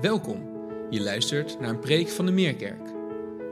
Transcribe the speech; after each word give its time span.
Welkom. 0.00 0.42
Je 0.90 1.00
luistert 1.00 1.60
naar 1.60 1.68
een 1.68 1.78
preek 1.78 2.08
van 2.08 2.26
de 2.26 2.32
Meerkerk. 2.32 2.86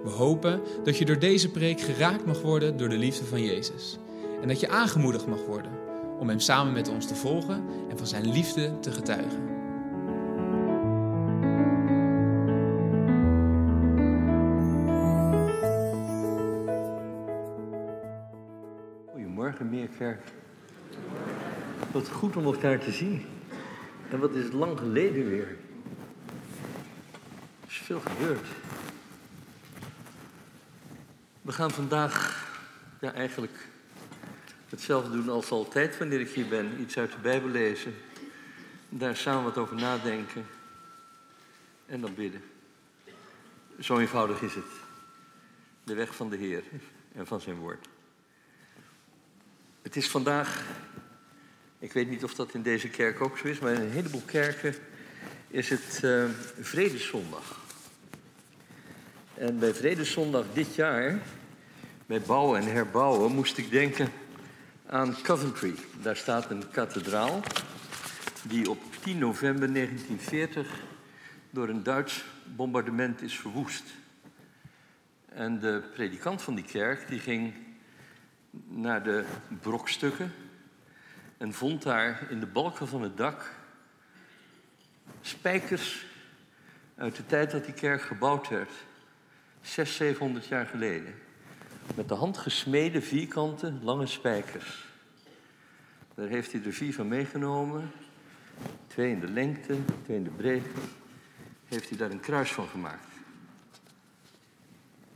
We 0.02 0.10
hopen 0.10 0.60
dat 0.84 0.98
je 0.98 1.04
door 1.04 1.18
deze 1.18 1.50
preek 1.50 1.80
geraakt 1.80 2.26
mag 2.26 2.42
worden 2.42 2.76
door 2.76 2.88
de 2.88 2.98
liefde 2.98 3.24
van 3.24 3.42
Jezus. 3.42 3.98
En 4.42 4.48
dat 4.48 4.60
je 4.60 4.68
aangemoedigd 4.68 5.26
mag 5.26 5.46
worden 5.46 5.72
om 6.18 6.28
Hem 6.28 6.38
samen 6.38 6.72
met 6.72 6.88
ons 6.88 7.06
te 7.06 7.14
volgen 7.14 7.64
en 7.90 7.98
van 7.98 8.06
Zijn 8.06 8.32
liefde 8.32 8.80
te 8.80 8.90
getuigen. 8.90 9.48
Goedemorgen, 19.10 19.70
Meerkerk. 19.70 20.22
Wat 21.92 22.08
goed 22.08 22.36
om 22.36 22.44
elkaar 22.44 22.78
te 22.78 22.92
zien. 22.92 23.22
En 24.10 24.20
wat 24.20 24.34
is 24.34 24.44
het 24.44 24.52
lang 24.52 24.78
geleden 24.78 25.28
weer. 25.28 25.56
Veel. 27.90 28.36
We 31.42 31.52
gaan 31.52 31.70
vandaag 31.70 32.46
ja, 33.00 33.12
eigenlijk 33.12 33.68
hetzelfde 34.68 35.10
doen 35.10 35.28
als 35.28 35.50
altijd 35.50 35.98
wanneer 35.98 36.20
ik 36.20 36.28
hier 36.28 36.48
ben. 36.48 36.80
Iets 36.80 36.98
uit 36.98 37.12
de 37.12 37.18
Bijbel 37.18 37.48
lezen. 37.48 37.94
Daar 38.88 39.16
samen 39.16 39.44
wat 39.44 39.58
over 39.58 39.76
nadenken. 39.76 40.46
En 41.86 42.00
dan 42.00 42.14
bidden. 42.14 42.42
Zo 43.80 43.98
eenvoudig 43.98 44.42
is 44.42 44.54
het. 44.54 44.70
De 45.84 45.94
weg 45.94 46.14
van 46.14 46.30
de 46.30 46.36
Heer 46.36 46.62
en 47.14 47.26
van 47.26 47.40
zijn 47.40 47.56
woord. 47.56 47.88
Het 49.82 49.96
is 49.96 50.08
vandaag, 50.08 50.64
ik 51.78 51.92
weet 51.92 52.08
niet 52.08 52.24
of 52.24 52.34
dat 52.34 52.54
in 52.54 52.62
deze 52.62 52.88
kerk 52.88 53.20
ook 53.20 53.38
zo 53.38 53.46
is, 53.46 53.58
maar 53.58 53.72
in 53.72 53.80
een 53.80 53.90
heleboel 53.90 54.24
kerken 54.24 54.74
is 55.48 55.68
het 55.68 56.00
uh, 56.04 56.24
Vredeszondag. 56.60 57.68
En 59.40 59.58
bij 59.58 59.74
Vredeszondag 59.74 60.44
dit 60.52 60.74
jaar, 60.74 61.18
bij 62.06 62.20
bouwen 62.20 62.60
en 62.60 62.72
herbouwen, 62.72 63.32
moest 63.32 63.58
ik 63.58 63.70
denken 63.70 64.08
aan 64.86 65.16
Coventry. 65.22 65.74
Daar 66.02 66.16
staat 66.16 66.50
een 66.50 66.70
kathedraal 66.70 67.40
die 68.42 68.70
op 68.70 68.78
10 69.02 69.18
november 69.18 69.72
1940 69.72 70.82
door 71.50 71.68
een 71.68 71.82
Duits 71.82 72.24
bombardement 72.44 73.22
is 73.22 73.38
verwoest. 73.38 73.84
En 75.28 75.58
de 75.58 75.82
predikant 75.94 76.42
van 76.42 76.54
die 76.54 76.64
kerk 76.64 77.08
die 77.08 77.18
ging 77.18 77.54
naar 78.68 79.02
de 79.02 79.24
brokstukken 79.60 80.32
en 81.38 81.52
vond 81.52 81.82
daar 81.82 82.26
in 82.30 82.40
de 82.40 82.46
balken 82.46 82.88
van 82.88 83.02
het 83.02 83.16
dak 83.16 83.54
spijkers 85.20 86.06
uit 86.96 87.16
de 87.16 87.26
tijd 87.26 87.50
dat 87.50 87.64
die 87.64 87.74
kerk 87.74 88.02
gebouwd 88.02 88.48
werd, 88.48 88.70
600, 89.60 89.96
700 89.96 90.46
jaar 90.46 90.66
geleden. 90.66 91.14
Met 91.94 92.08
de 92.08 92.14
hand 92.14 92.38
gesmeden 92.38 93.02
vierkante 93.02 93.72
lange 93.82 94.06
spijkers. 94.06 94.88
Daar 96.14 96.28
heeft 96.28 96.52
hij 96.52 96.62
er 96.64 96.72
vier 96.72 96.94
van 96.94 97.08
meegenomen, 97.08 97.90
twee 98.86 99.10
in 99.10 99.20
de 99.20 99.28
lengte, 99.28 99.76
twee 100.04 100.16
in 100.16 100.24
de 100.24 100.30
breedte. 100.30 100.80
Heeft 101.68 101.88
hij 101.88 101.98
daar 101.98 102.10
een 102.10 102.20
kruis 102.20 102.52
van 102.52 102.68
gemaakt. 102.68 103.06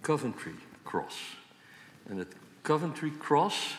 Coventry 0.00 0.54
Cross. 0.82 1.42
En 2.06 2.16
het 2.16 2.34
Coventry 2.62 3.12
Cross, 3.18 3.78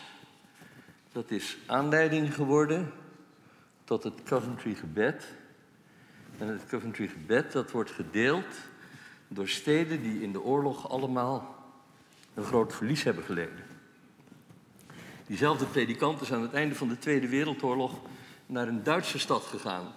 dat 1.12 1.30
is 1.30 1.56
aanleiding 1.66 2.34
geworden 2.34 2.92
tot 3.84 4.02
het 4.02 4.22
Coventry 4.22 4.74
gebed. 4.74 5.24
En 6.38 6.48
het 6.48 6.66
Coventry 6.66 7.06
gebed, 7.06 7.52
dat 7.52 7.70
wordt 7.70 7.90
gedeeld 7.90 8.46
door 9.28 9.48
steden 9.48 10.02
die 10.02 10.22
in 10.22 10.32
de 10.32 10.42
oorlog 10.42 10.90
allemaal 10.90 11.64
een 12.34 12.44
groot 12.44 12.74
verlies 12.74 13.02
hebben 13.02 13.24
geleden. 13.24 13.64
Diezelfde 15.26 15.64
predikant 15.64 16.20
is 16.20 16.32
aan 16.32 16.42
het 16.42 16.52
einde 16.52 16.74
van 16.74 16.88
de 16.88 16.98
Tweede 16.98 17.28
Wereldoorlog 17.28 17.92
naar 18.46 18.68
een 18.68 18.82
Duitse 18.82 19.18
stad 19.18 19.42
gegaan, 19.42 19.92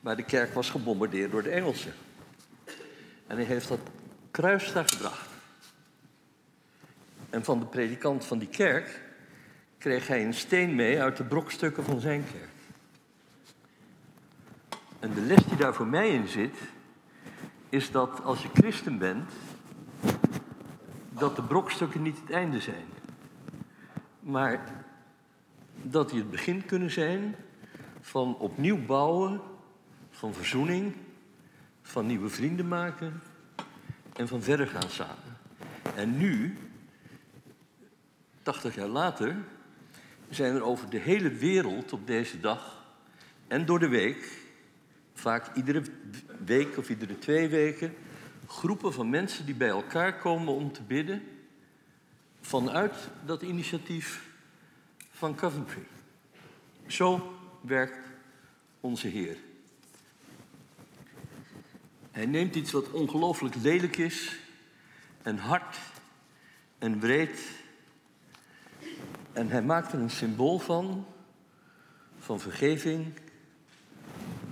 waar 0.00 0.16
de 0.16 0.24
kerk 0.24 0.54
was 0.54 0.70
gebombardeerd 0.70 1.30
door 1.30 1.42
de 1.42 1.50
Engelsen. 1.50 1.94
En 3.26 3.36
hij 3.36 3.44
heeft 3.44 3.68
dat 3.68 3.80
kruis 4.30 4.72
daar 4.72 4.88
gebracht. 4.88 5.28
En 7.30 7.44
van 7.44 7.58
de 7.58 7.66
predikant 7.66 8.24
van 8.24 8.38
die 8.38 8.48
kerk 8.48 9.00
kreeg 9.78 10.06
hij 10.06 10.24
een 10.24 10.34
steen 10.34 10.74
mee 10.74 11.00
uit 11.00 11.16
de 11.16 11.24
brokstukken 11.24 11.84
van 11.84 12.00
zijn 12.00 12.24
kerk. 12.32 12.48
En 14.98 15.14
de 15.14 15.20
les 15.20 15.44
die 15.44 15.56
daar 15.56 15.74
voor 15.74 15.86
mij 15.86 16.08
in 16.08 16.28
zit, 16.28 16.56
is 17.70 17.90
dat 17.90 18.22
als 18.22 18.42
je 18.42 18.48
christen 18.54 18.98
bent, 18.98 19.30
dat 21.08 21.36
de 21.36 21.42
brokstukken 21.42 22.02
niet 22.02 22.20
het 22.20 22.30
einde 22.30 22.60
zijn. 22.60 22.84
Maar 24.20 24.84
dat 25.82 26.10
die 26.10 26.18
het 26.18 26.30
begin 26.30 26.66
kunnen 26.66 26.90
zijn 26.90 27.34
van 28.00 28.36
opnieuw 28.36 28.84
bouwen, 28.86 29.40
van 30.10 30.34
verzoening, 30.34 30.94
van 31.82 32.06
nieuwe 32.06 32.28
vrienden 32.28 32.68
maken 32.68 33.22
en 34.16 34.28
van 34.28 34.42
verder 34.42 34.66
gaan 34.66 34.90
samen. 34.90 35.38
En 35.94 36.18
nu 36.18 36.58
80 38.42 38.74
jaar 38.74 38.88
later 38.88 39.36
zijn 40.28 40.54
er 40.54 40.62
over 40.62 40.90
de 40.90 40.98
hele 40.98 41.30
wereld 41.30 41.92
op 41.92 42.06
deze 42.06 42.40
dag 42.40 42.84
en 43.48 43.66
door 43.66 43.78
de 43.78 43.88
week, 43.88 44.39
vaak 45.20 45.56
iedere 45.56 45.82
week 46.44 46.76
of 46.76 46.88
iedere 46.88 47.18
twee 47.18 47.48
weken, 47.48 47.94
groepen 48.46 48.92
van 48.92 49.10
mensen 49.10 49.46
die 49.46 49.54
bij 49.54 49.68
elkaar 49.68 50.18
komen 50.18 50.54
om 50.54 50.72
te 50.72 50.82
bidden 50.82 51.22
vanuit 52.40 52.94
dat 53.24 53.42
initiatief 53.42 54.28
van 55.10 55.34
Coventry. 55.34 55.82
Zo 56.86 57.34
werkt 57.60 57.98
onze 58.80 59.08
Heer. 59.08 59.36
Hij 62.10 62.26
neemt 62.26 62.54
iets 62.54 62.72
wat 62.72 62.90
ongelooflijk 62.90 63.54
lelijk 63.54 63.96
is 63.96 64.38
en 65.22 65.38
hard 65.38 65.78
en 66.78 66.98
breed 66.98 67.40
en 69.32 69.48
hij 69.48 69.62
maakt 69.62 69.92
er 69.92 69.98
een 69.98 70.10
symbool 70.10 70.58
van, 70.58 71.06
van 72.18 72.40
vergeving, 72.40 73.12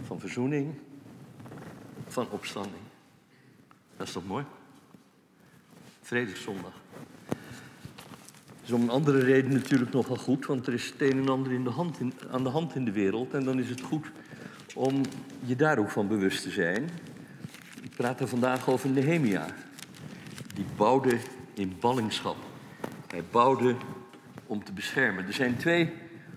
van 0.09 0.21
verzoening, 0.21 0.75
van 2.07 2.27
opstanding. 2.31 2.83
Dat 3.97 4.07
is 4.07 4.13
toch 4.13 4.27
mooi? 4.27 4.45
Vredeszondag. 6.03 6.73
Is 8.65 8.73
om 8.73 8.83
een 8.83 8.91
andere 8.91 9.19
reden 9.19 9.53
natuurlijk 9.53 9.93
nogal 9.93 10.17
goed, 10.17 10.47
want 10.47 10.67
er 10.67 10.73
is 10.73 10.87
het 10.87 11.01
een 11.01 11.19
en 11.19 11.29
ander 11.29 11.53
in 11.53 11.65
de 11.65 11.71
hand 11.71 12.01
in, 12.01 12.13
aan 12.31 12.43
de 12.43 12.49
hand 12.49 12.75
in 12.75 12.85
de 12.85 12.93
wereld. 12.93 13.35
En 13.35 13.45
dan 13.45 13.59
is 13.59 13.69
het 13.69 13.81
goed 13.81 14.07
om 14.75 15.03
je 15.45 15.57
daar 15.57 15.79
ook 15.79 15.91
van 15.91 16.09
bewust 16.09 16.43
te 16.43 16.51
zijn. 16.51 16.89
Ik 17.83 17.91
praat 17.97 18.21
er 18.21 18.29
vandaag 18.29 18.69
over 18.69 18.89
Nehemia. 18.89 19.47
Die 20.55 20.67
bouwde 20.77 21.19
in 21.55 21.77
ballingschap. 21.81 22.37
Hij 23.07 23.25
bouwde 23.31 23.77
om 24.47 24.65
te 24.65 24.73
beschermen. 24.73 25.27
Er 25.27 25.33
zijn 25.33 25.57
twee 25.57 25.93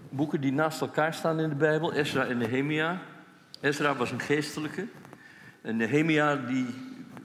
boeken 0.09 0.41
die 0.41 0.51
naast 0.51 0.81
elkaar 0.81 1.13
staan 1.13 1.39
in 1.39 1.49
de 1.49 1.55
Bijbel, 1.55 1.93
Ezra 1.93 2.25
en 2.25 2.37
Nehemia. 2.37 3.01
Ezra 3.61 3.95
was 3.95 4.11
een 4.11 4.19
geestelijke 4.19 4.87
en 5.61 5.77
Nehemia 5.77 6.35
die 6.35 6.65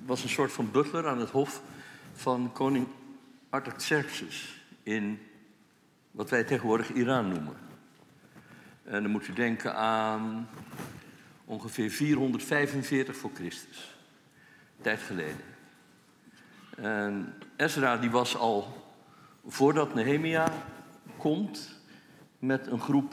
was 0.07 0.23
een 0.23 0.29
soort 0.29 0.53
van 0.53 0.71
butler 0.71 1.09
aan 1.09 1.19
het 1.19 1.31
hof 1.31 1.63
van 2.13 2.53
koning 2.53 2.87
Artaxerxes 3.51 4.65
in 4.83 5.19
wat 6.11 6.31
wij 6.31 6.45
tegenwoordig 6.45 6.93
Iran 6.93 7.29
noemen. 7.29 7.57
En 8.85 9.03
dan 9.03 9.11
moet 9.11 9.29
u 9.29 9.33
denken 9.33 9.75
aan 9.75 10.49
ongeveer 11.45 11.91
445 11.91 13.17
voor 13.17 13.31
Christus, 13.35 13.97
tijd 14.81 15.01
geleden. 15.01 15.45
En 16.77 17.35
Ezra 17.57 17.97
die 17.97 18.11
was 18.11 18.37
al 18.37 18.85
voordat 19.47 19.95
Nehemia 19.95 20.53
komt 21.17 21.81
met 22.39 22.67
een 22.67 22.81
groep 22.81 23.13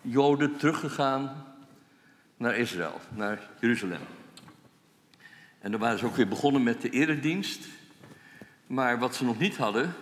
Joden 0.00 0.56
teruggegaan 0.56 1.53
naar 2.36 2.56
Israël, 2.56 3.00
naar 3.14 3.50
Jeruzalem. 3.60 4.00
En 5.60 5.70
dan 5.70 5.80
waren 5.80 5.98
ze 5.98 6.06
ook 6.06 6.16
weer 6.16 6.28
begonnen 6.28 6.62
met 6.62 6.80
de 6.80 6.90
eredienst. 6.90 7.66
Maar 8.66 8.98
wat 8.98 9.14
ze 9.14 9.24
nog 9.24 9.38
niet 9.38 9.56
hadden, 9.56 9.94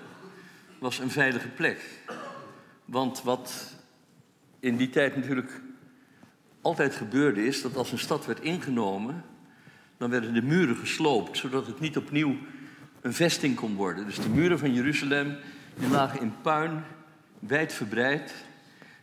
was 0.79 0.99
een 0.99 1.11
veilige 1.11 1.49
plek. 1.49 1.81
Want 2.85 3.23
wat 3.23 3.75
in 4.61 4.77
die 4.77 4.91
tijd 4.91 5.17
natuurlijk 5.17 5.61
altijd 6.61 6.95
gebeurde 6.95 7.45
is 7.45 7.63
dat 7.63 7.77
als 7.77 7.93
een 7.93 7.99
stad 7.99 8.27
werd 8.27 8.41
ingenomen, 8.41 9.25
dan 9.97 10.11
werden 10.11 10.35
de 10.35 10.43
muren 10.43 10.77
gesloopt, 10.77 11.37
zodat 11.37 11.67
het 11.67 11.81
niet 11.81 11.97
opnieuw 11.97 12.37
een 13.01 13.15
vesting 13.15 13.57
kon 13.57 13.75
worden. 13.75 14.07
Dus 14.07 14.21
de 14.21 14.29
muren 14.29 14.59
van 14.59 14.75
Jeruzalem 14.75 15.37
die 15.75 15.89
lagen 15.89 16.21
in 16.21 16.35
puin 16.43 16.85
wijd 17.39 17.73
verbreid. 17.73 18.35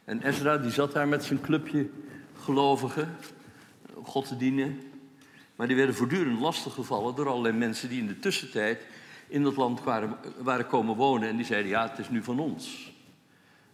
En 0.05 0.21
Ezra 0.21 0.57
die 0.57 0.71
zat 0.71 0.91
daar 0.91 1.07
met 1.07 1.23
zijn 1.23 1.41
clubje 1.41 1.89
gelovigen 2.50 3.16
God 4.04 4.28
te 4.28 4.38
dienen. 4.38 4.81
Maar 5.56 5.68
die 5.68 5.75
werden 5.75 5.96
voortdurend 5.96 6.40
lastiggevallen 6.40 7.16
door 7.16 7.28
allerlei 7.28 7.57
mensen 7.57 7.90
die 7.90 8.00
in 8.00 8.07
de 8.07 8.19
tussentijd 8.19 8.86
in 9.28 9.44
dat 9.44 9.56
land 9.56 9.84
waren, 9.84 10.18
waren 10.38 10.68
komen 10.68 10.96
wonen. 10.96 11.30
En 11.30 11.36
die 11.36 11.46
zeiden, 11.46 11.72
ja, 11.72 11.90
het 11.90 12.00
is 12.00 12.10
nu 12.10 12.24
van 12.24 12.40
ons. 12.40 12.94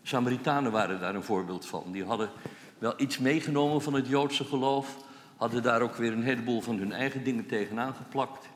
Samaritanen 0.04 0.72
waren 0.72 1.00
daar 1.00 1.16
een 1.16 1.24
voorbeeld 1.24 1.66
van. 1.66 1.92
Die 1.92 2.04
hadden 2.04 2.30
wel 2.78 2.94
iets 2.98 3.18
meegenomen 3.18 3.82
van 3.82 3.94
het 3.94 4.08
Joodse 4.08 4.44
geloof. 4.44 4.98
Hadden 5.36 5.64
daar 5.64 5.82
ook 5.82 5.96
weer 5.96 6.12
een 6.12 6.24
heleboel 6.24 6.62
van 6.62 6.78
hun 6.78 6.92
eigen 6.92 7.24
dingen 7.24 7.46
tegenaan 7.46 7.94
geplakt. 7.94 8.50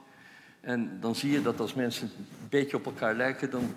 En 0.62 0.98
dan 1.00 1.16
zie 1.16 1.32
je 1.32 1.42
dat 1.42 1.60
als 1.60 1.74
mensen 1.74 2.12
een 2.18 2.50
beetje 2.50 2.78
op 2.78 2.86
elkaar 2.86 3.16
lijken, 3.16 3.52
dan 3.52 3.74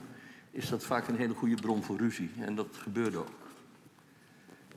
is 0.50 0.68
dat 0.68 0.84
vaak 0.84 1.08
een 1.08 1.16
hele 1.16 1.34
goede 1.34 1.54
bron 1.54 1.82
voor 1.82 1.96
ruzie. 1.96 2.30
En 2.38 2.54
dat 2.54 2.76
gebeurde 2.76 3.18
ook. 3.18 3.41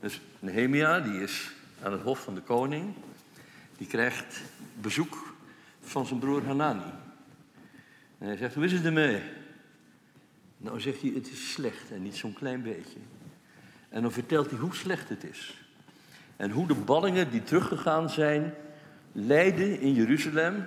Dus 0.00 0.20
Nehemia, 0.38 1.00
die 1.00 1.22
is 1.22 1.50
aan 1.82 1.92
het 1.92 2.02
hof 2.02 2.22
van 2.22 2.34
de 2.34 2.40
koning, 2.40 2.94
die 3.76 3.86
krijgt 3.86 4.40
bezoek 4.80 5.34
van 5.80 6.06
zijn 6.06 6.18
broer 6.18 6.44
Hanani. 6.44 6.92
En 8.18 8.26
hij 8.26 8.36
zegt, 8.36 8.54
hoe 8.54 8.64
is 8.64 8.72
het 8.72 8.84
ermee? 8.84 9.22
Nou 10.56 10.80
zegt 10.80 11.00
hij, 11.00 11.10
het 11.14 11.30
is 11.30 11.52
slecht 11.52 11.90
en 11.90 12.02
niet 12.02 12.16
zo'n 12.16 12.32
klein 12.32 12.62
beetje. 12.62 12.98
En 13.88 14.02
dan 14.02 14.12
vertelt 14.12 14.50
hij 14.50 14.58
hoe 14.58 14.74
slecht 14.74 15.08
het 15.08 15.24
is. 15.24 15.56
En 16.36 16.50
hoe 16.50 16.66
de 16.66 16.74
ballingen 16.74 17.30
die 17.30 17.42
teruggegaan 17.42 18.10
zijn, 18.10 18.54
lijden 19.12 19.80
in 19.80 19.92
Jeruzalem. 19.92 20.64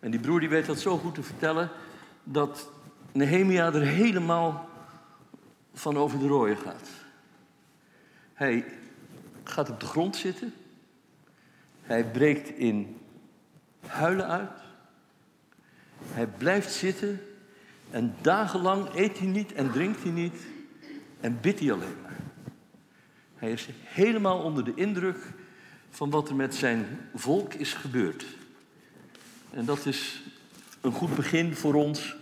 En 0.00 0.10
die 0.10 0.20
broer 0.20 0.40
die 0.40 0.48
weet 0.48 0.66
dat 0.66 0.80
zo 0.80 0.98
goed 0.98 1.14
te 1.14 1.22
vertellen, 1.22 1.70
dat 2.24 2.70
Nehemia 3.12 3.66
er 3.66 3.82
helemaal 3.82 4.68
van 5.74 5.96
over 5.96 6.18
de 6.18 6.26
rooien 6.26 6.56
gaat. 6.56 6.88
Hij 8.40 8.64
gaat 9.44 9.70
op 9.70 9.80
de 9.80 9.86
grond 9.86 10.16
zitten. 10.16 10.52
Hij 11.82 12.04
breekt 12.04 12.48
in 12.48 12.96
huilen 13.86 14.26
uit. 14.28 14.60
Hij 16.04 16.26
blijft 16.26 16.72
zitten 16.72 17.20
en 17.90 18.14
dagenlang 18.20 18.94
eet 18.94 19.18
hij 19.18 19.26
niet 19.26 19.52
en 19.52 19.70
drinkt 19.70 20.02
hij 20.02 20.12
niet 20.12 20.46
en 21.20 21.40
bidt 21.40 21.60
hij 21.60 21.72
alleen 21.72 22.00
maar. 22.02 22.16
Hij 23.34 23.52
is 23.52 23.68
helemaal 23.84 24.42
onder 24.42 24.64
de 24.64 24.74
indruk 24.74 25.18
van 25.90 26.10
wat 26.10 26.28
er 26.28 26.36
met 26.36 26.54
zijn 26.54 26.86
volk 27.14 27.54
is 27.54 27.74
gebeurd. 27.74 28.26
En 29.50 29.64
dat 29.64 29.86
is 29.86 30.22
een 30.80 30.92
goed 30.92 31.14
begin 31.14 31.54
voor 31.54 31.74
ons 31.74 32.16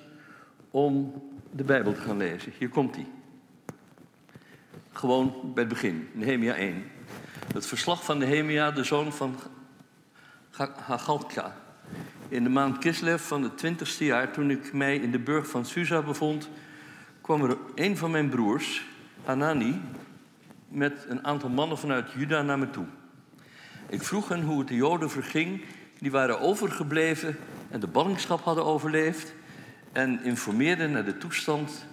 om 0.70 1.22
de 1.50 1.64
Bijbel 1.64 1.92
te 1.92 2.00
gaan 2.00 2.16
lezen. 2.16 2.52
Hier 2.58 2.68
komt 2.68 2.94
hij. 2.94 3.06
Gewoon 4.98 5.52
bij 5.54 5.62
het 5.62 5.72
begin, 5.72 6.08
Nehemia 6.12 6.54
1. 6.54 6.84
Het 7.52 7.66
verslag 7.66 8.04
van 8.04 8.18
Nehemia, 8.18 8.70
de 8.70 8.84
zoon 8.84 9.12
van 9.12 9.36
Hagalka. 10.80 11.56
In 12.28 12.42
de 12.42 12.48
maand 12.48 12.78
Kislev 12.78 13.22
van 13.22 13.42
het 13.42 13.58
twintigste 13.58 14.04
jaar, 14.04 14.32
toen 14.32 14.50
ik 14.50 14.72
mij 14.72 14.96
in 14.96 15.10
de 15.10 15.18
burg 15.18 15.48
van 15.48 15.64
Susa 15.64 16.02
bevond, 16.02 16.48
kwam 17.20 17.44
er 17.44 17.56
een 17.74 17.96
van 17.96 18.10
mijn 18.10 18.28
broers, 18.28 18.86
Hanani, 19.24 19.80
met 20.68 21.04
een 21.08 21.24
aantal 21.24 21.48
mannen 21.48 21.78
vanuit 21.78 22.12
Juda 22.12 22.42
naar 22.42 22.58
me 22.58 22.70
toe. 22.70 22.86
Ik 23.88 24.02
vroeg 24.02 24.28
hen 24.28 24.42
hoe 24.42 24.58
het 24.58 24.68
de 24.68 24.74
Joden 24.74 25.10
verging, 25.10 25.64
die 25.98 26.10
waren 26.10 26.40
overgebleven 26.40 27.36
en 27.70 27.80
de 27.80 27.86
ballingschap 27.86 28.40
hadden 28.40 28.64
overleefd, 28.64 29.34
en 29.92 30.22
informeerde 30.24 30.88
naar 30.88 31.04
de 31.04 31.18
toestand 31.18 31.86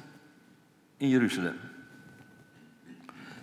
in 0.98 1.10
Jeruzalem. 1.10 1.74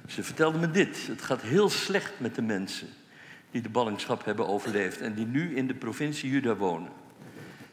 Ze 0.07 0.23
vertelden 0.23 0.61
me 0.61 0.71
dit: 0.71 1.07
het 1.07 1.23
gaat 1.23 1.43
heel 1.43 1.71
slecht 1.71 2.21
met 2.21 2.35
de 2.35 2.43
mensen 2.43 2.89
die 3.51 3.63
de 3.63 3.69
ballingschap 3.69 4.25
hebben 4.25 4.49
overleefd 4.49 5.01
en 5.01 5.15
die 5.15 5.27
nu 5.27 5.57
in 5.57 5.67
de 5.67 5.75
provincie 5.75 6.31
Juda 6.31 6.57
wonen. 6.57 6.91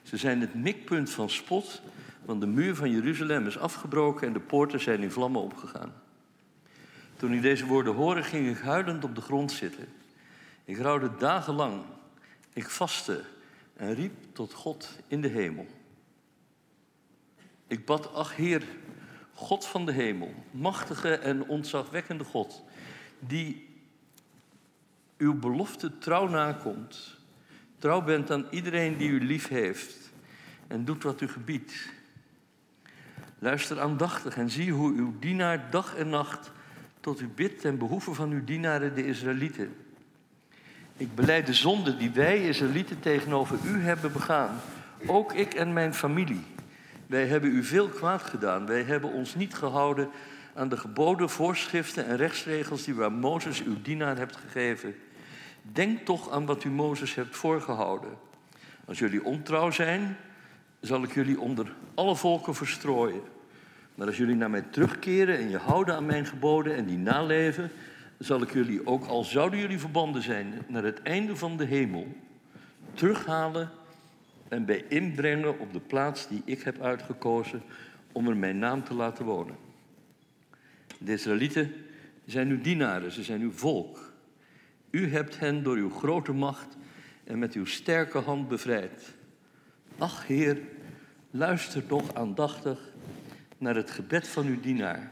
Ze 0.03 0.17
zijn 0.17 0.41
het 0.41 0.53
mikpunt 0.53 1.09
van 1.09 1.29
spot, 1.29 1.81
want 2.25 2.41
de 2.41 2.47
muur 2.47 2.75
van 2.75 2.91
Jeruzalem 2.91 3.47
is 3.47 3.57
afgebroken 3.57 4.27
en 4.27 4.33
de 4.33 4.39
poorten 4.39 4.79
zijn 4.79 5.01
in 5.01 5.11
vlammen 5.11 5.41
opgegaan. 5.41 5.93
Toen 7.17 7.33
ik 7.33 7.41
deze 7.41 7.65
woorden 7.65 7.93
hoorde, 7.93 8.23
ging 8.23 8.49
ik 8.49 8.57
huilend 8.57 9.03
op 9.03 9.15
de 9.15 9.21
grond 9.21 9.51
zitten. 9.51 9.87
Ik 10.65 10.77
rouwde 10.77 11.11
dagenlang. 11.17 11.81
Ik 12.53 12.69
vastte 12.69 13.23
en 13.75 13.93
riep 13.93 14.13
tot 14.33 14.53
God 14.53 14.99
in 15.07 15.21
de 15.21 15.27
hemel. 15.27 15.67
Ik 17.67 17.85
bad, 17.85 18.13
ach 18.13 18.35
Heer, 18.35 18.63
God 19.39 19.65
van 19.65 19.85
de 19.85 19.91
hemel, 19.91 20.33
machtige 20.51 21.15
en 21.15 21.47
ontzagwekkende 21.47 22.23
God, 22.23 22.63
die 23.19 23.67
uw 25.17 25.39
belofte 25.39 25.97
trouw 25.97 26.27
nakomt, 26.27 27.17
trouw 27.77 28.01
bent 28.01 28.31
aan 28.31 28.45
iedereen 28.49 28.97
die 28.97 29.09
u 29.09 29.25
lief 29.25 29.47
heeft 29.47 30.11
en 30.67 30.85
doet 30.85 31.03
wat 31.03 31.21
u 31.21 31.27
gebiedt. 31.27 31.73
Luister 33.39 33.79
aandachtig 33.81 34.37
en 34.37 34.49
zie 34.49 34.71
hoe 34.71 34.93
uw 34.93 35.19
dienaar 35.19 35.69
dag 35.69 35.95
en 35.95 36.09
nacht 36.09 36.51
tot 36.99 37.19
u 37.19 37.27
bidt 37.27 37.61
ten 37.61 37.77
behoeve 37.77 38.13
van 38.13 38.31
uw 38.31 38.43
dienaren 38.43 38.95
de 38.95 39.05
Israëlieten. 39.05 39.75
Ik 40.97 41.15
beleid 41.15 41.45
de 41.45 41.53
zonde 41.53 41.97
die 41.97 42.11
wij 42.11 42.47
Israëlieten 42.47 42.99
tegenover 42.99 43.57
u 43.65 43.81
hebben 43.81 44.11
begaan, 44.11 44.59
ook 45.05 45.33
ik 45.33 45.53
en 45.53 45.73
mijn 45.73 45.93
familie. 45.93 46.45
Wij 47.09 47.27
hebben 47.27 47.51
u 47.51 47.63
veel 47.63 47.87
kwaad 47.87 48.21
gedaan. 48.21 48.65
Wij 48.65 48.83
hebben 48.83 49.11
ons 49.11 49.35
niet 49.35 49.53
gehouden 49.53 50.09
aan 50.53 50.69
de 50.69 50.77
geboden, 50.77 51.29
voorschriften 51.29 52.05
en 52.05 52.17
rechtsregels 52.17 52.83
die 52.83 52.93
u 52.93 53.03
aan 53.03 53.19
Mozes, 53.19 53.63
uw 53.63 53.81
dienaar, 53.81 54.17
hebt 54.17 54.35
gegeven. 54.35 54.95
Denk 55.61 56.05
toch 56.05 56.31
aan 56.31 56.45
wat 56.45 56.63
u 56.63 56.69
Mozes 56.69 57.15
hebt 57.15 57.35
voorgehouden. 57.35 58.09
Als 58.85 58.99
jullie 58.99 59.23
ontrouw 59.23 59.71
zijn, 59.71 60.17
zal 60.79 61.03
ik 61.03 61.13
jullie 61.13 61.39
onder 61.39 61.73
alle 61.93 62.15
volken 62.15 62.55
verstrooien. 62.55 63.21
Maar 63.95 64.07
als 64.07 64.17
jullie 64.17 64.35
naar 64.35 64.49
mij 64.49 64.65
terugkeren 64.69 65.37
en 65.37 65.49
je 65.49 65.57
houden 65.57 65.95
aan 65.95 66.05
mijn 66.05 66.25
geboden 66.25 66.75
en 66.75 66.85
die 66.85 66.97
naleven, 66.97 67.71
zal 68.17 68.41
ik 68.41 68.53
jullie, 68.53 68.87
ook 68.87 69.05
al 69.05 69.23
zouden 69.23 69.59
jullie 69.59 69.79
verbonden 69.79 70.21
zijn 70.21 70.53
naar 70.67 70.83
het 70.83 71.01
einde 71.01 71.35
van 71.35 71.57
de 71.57 71.65
hemel, 71.65 72.07
terughalen 72.93 73.71
en 74.49 74.65
bij 74.65 74.85
inbrengen 74.87 75.59
op 75.59 75.73
de 75.73 75.79
plaats 75.79 76.27
die 76.27 76.41
ik 76.45 76.61
heb 76.61 76.81
uitgekozen 76.81 77.61
om 78.11 78.27
er 78.27 78.37
mijn 78.37 78.59
naam 78.59 78.83
te 78.83 78.93
laten 78.93 79.25
wonen. 79.25 79.55
De 80.97 81.11
Israëlieten 81.11 81.73
zijn 82.25 82.49
uw 82.49 82.61
dienaren, 82.61 83.11
ze 83.11 83.23
zijn 83.23 83.41
uw 83.41 83.51
volk. 83.51 84.13
U 84.89 85.11
hebt 85.11 85.39
hen 85.39 85.63
door 85.63 85.75
uw 85.75 85.89
grote 85.89 86.33
macht 86.33 86.77
en 87.23 87.39
met 87.39 87.53
uw 87.53 87.65
sterke 87.65 88.17
hand 88.17 88.47
bevrijd. 88.47 89.13
Ach 89.97 90.27
Heer, 90.27 90.61
luister 91.31 91.85
toch 91.85 92.13
aandachtig 92.13 92.79
naar 93.57 93.75
het 93.75 93.91
gebed 93.91 94.27
van 94.27 94.45
uw 94.45 94.59
dienaar 94.59 95.11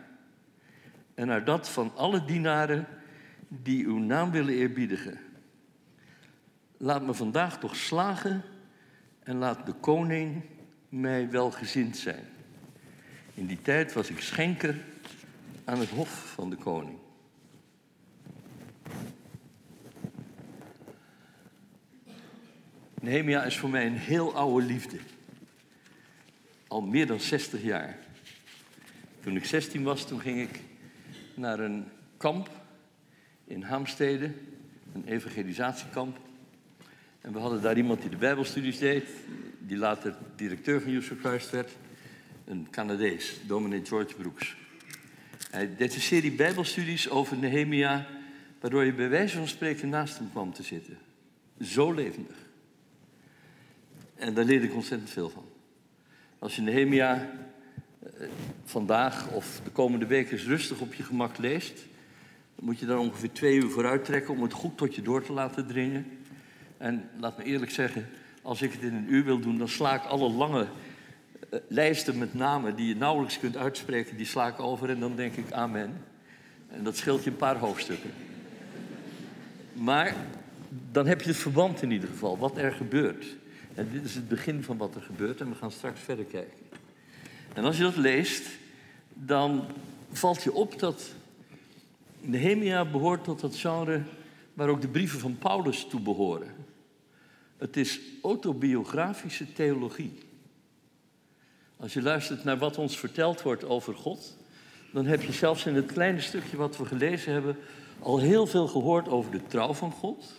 en 1.16 1.28
naar 1.28 1.44
dat 1.44 1.70
van 1.70 1.92
alle 1.96 2.26
dienaren 2.26 2.88
die 3.48 3.86
uw 3.86 3.98
naam 3.98 4.32
willen 4.32 4.54
eerbiedigen. 4.54 5.20
Laat 6.78 7.06
me 7.06 7.14
vandaag 7.14 7.60
toch 7.60 7.76
slagen 7.76 8.44
en 9.28 9.38
laat 9.38 9.66
de 9.66 9.74
koning 9.74 10.42
mij 10.90 11.30
welgezind 11.30 11.98
zijn. 11.98 12.24
In 13.34 13.46
die 13.46 13.62
tijd 13.62 13.94
was 13.94 14.10
ik 14.10 14.20
schenker 14.20 14.84
aan 15.66 15.80
het 15.80 15.90
hof 15.90 16.10
van 16.10 16.50
de 16.50 16.56
koning. 16.56 16.98
Nehemia 23.02 23.44
is 23.44 23.58
voor 23.58 23.70
mij 23.70 23.86
een 23.86 23.98
heel 23.98 24.36
oude 24.36 24.66
liefde. 24.66 24.98
Al 26.68 26.82
meer 26.82 27.08
dan 27.08 27.20
60 27.20 27.64
jaar. 27.64 27.98
Toen 29.20 29.36
ik 29.36 29.46
16 29.46 29.84
was, 29.84 30.08
toen 30.08 30.20
ging 30.20 30.40
ik 30.40 30.60
naar 31.34 31.60
een 31.60 31.86
kamp 32.18 32.50
in 33.44 33.62
Haamstede, 33.62 34.32
een 34.94 35.06
evangelisatiekamp. 35.06 36.27
En 37.22 37.34
we 37.34 37.40
hadden 37.40 37.62
daar 37.62 37.78
iemand 37.78 38.02
die 38.02 38.10
de 38.10 38.18
Bijbelstudies 38.18 38.78
deed, 38.78 39.10
die 39.60 39.78
later 39.78 40.16
directeur 40.36 40.82
van 40.82 40.92
Youth 40.92 41.12
Christ 41.24 41.50
werd, 41.50 41.72
een 42.46 42.68
Canadees, 42.72 43.40
dominee 43.46 43.86
George 43.86 44.16
Brooks. 44.16 44.56
Hij 45.52 45.76
deed 45.76 45.96
een 45.96 46.02
serie 46.02 46.32
Bijbelstudies 46.32 47.10
over 47.10 47.38
Nehemia, 47.38 48.08
waardoor 48.60 48.86
je 48.86 48.94
bij 48.94 49.10
wijze 49.10 49.38
van 49.38 49.48
spreken 49.48 49.90
naast 49.90 50.18
hem 50.18 50.30
kwam 50.32 50.54
te 50.54 50.64
zitten. 50.64 50.98
Zo 51.62 51.94
levendig. 51.94 52.36
En 54.16 54.34
daar 54.34 54.46
leerde 54.46 54.66
ik 54.66 54.74
ontzettend 54.74 55.10
veel 55.10 55.30
van. 55.30 55.46
Als 56.40 56.56
je 56.56 56.62
Nehemia 56.62 57.30
eh, 58.00 58.28
vandaag 58.64 59.32
of 59.32 59.62
de 59.64 59.70
komende 59.70 60.06
weken 60.06 60.32
eens 60.32 60.46
rustig 60.46 60.80
op 60.80 60.94
je 60.94 61.04
gemak 61.04 61.38
leest, 61.38 61.86
dan 62.56 62.66
moet 62.66 62.80
je 62.80 62.86
daar 62.86 62.98
ongeveer 62.98 63.32
twee 63.32 63.56
uur 63.56 63.70
vooruit 63.70 64.06
trekken 64.06 64.34
om 64.34 64.42
het 64.42 64.54
goed 64.54 64.78
tot 64.78 64.96
je 64.96 65.02
door 65.02 65.24
te 65.24 65.34
laten 65.34 65.68
dringen. 65.68 66.06
En 66.78 67.10
laat 67.20 67.38
me 67.38 67.44
eerlijk 67.44 67.72
zeggen, 67.72 68.08
als 68.42 68.62
ik 68.62 68.72
het 68.72 68.82
in 68.82 68.94
een 68.94 69.14
uur 69.14 69.24
wil 69.24 69.40
doen, 69.40 69.58
dan 69.58 69.68
sla 69.68 69.96
ik 69.96 70.04
alle 70.04 70.30
lange 70.30 70.68
uh, 71.54 71.60
lijsten 71.68 72.18
met 72.18 72.34
namen 72.34 72.76
die 72.76 72.88
je 72.88 72.96
nauwelijks 72.96 73.40
kunt 73.40 73.58
uitspreken, 73.58 74.18
die 74.18 74.26
sla 74.26 74.48
ik 74.48 74.60
over 74.60 74.90
en 74.90 75.00
dan 75.00 75.16
denk 75.16 75.36
ik 75.36 75.52
amen. 75.52 76.06
En 76.68 76.84
dat 76.84 76.98
scheelt 76.98 77.24
je 77.24 77.30
een 77.30 77.36
paar 77.36 77.58
hoofdstukken. 77.58 78.12
Maar 79.74 80.16
dan 80.92 81.08
heb 81.08 81.22
je 81.22 81.28
het 81.28 81.38
verband 81.38 81.82
in 81.82 81.92
ieder 81.92 82.10
geval, 82.10 82.38
wat 82.38 82.58
er 82.58 82.72
gebeurt. 82.72 83.26
En 83.74 83.90
dit 83.92 84.04
is 84.04 84.16
het 84.16 84.28
begin 84.28 84.64
van 84.64 84.78
wat 84.78 84.96
er 84.96 85.02
gebeurt 85.02 85.42
en 85.42 85.50
we 85.50 85.56
gaan 85.56 85.72
straks 85.72 86.00
verder 86.00 86.26
kijken. 86.26 86.58
En 87.54 87.64
als 87.64 87.78
je 87.78 87.84
dat 87.84 87.96
leest, 87.96 88.48
dan 89.14 89.66
valt 90.12 90.44
je 90.44 90.54
op 90.54 90.80
dat 90.80 91.12
Nehemia 92.22 92.86
behoort 92.86 93.24
tot 93.24 93.40
dat 93.40 93.56
genre 93.56 94.02
waar 94.54 94.70
ook 94.70 94.82
de 94.82 94.88
brieven 94.88 95.20
van 95.20 95.38
Paulus 95.38 95.88
toe 95.90 96.00
behoren. 96.00 96.48
Het 97.58 97.78
is 97.78 98.00
autobiografische 98.22 99.54
theologie. 99.54 100.20
Als 101.78 101.94
je 101.94 102.02
luistert 102.02 102.44
naar 102.44 102.58
wat 102.58 102.78
ons 102.78 102.98
verteld 102.98 103.42
wordt 103.42 103.66
over 103.66 103.96
God, 103.96 104.38
dan 104.92 105.06
heb 105.06 105.22
je 105.22 105.32
zelfs 105.32 105.66
in 105.66 105.76
het 105.76 105.92
kleine 105.92 106.22
stukje 106.22 106.58
wat 106.58 106.78
we 106.78 106.86
gelezen 106.86 107.34
hebben 107.34 107.58
al 108.00 108.20
heel 108.20 108.48
veel 108.48 108.68
gehoord 108.68 109.08
over 109.08 109.32
de 109.32 109.42
trouw 109.48 109.74
van 109.74 109.92
God. 109.92 110.36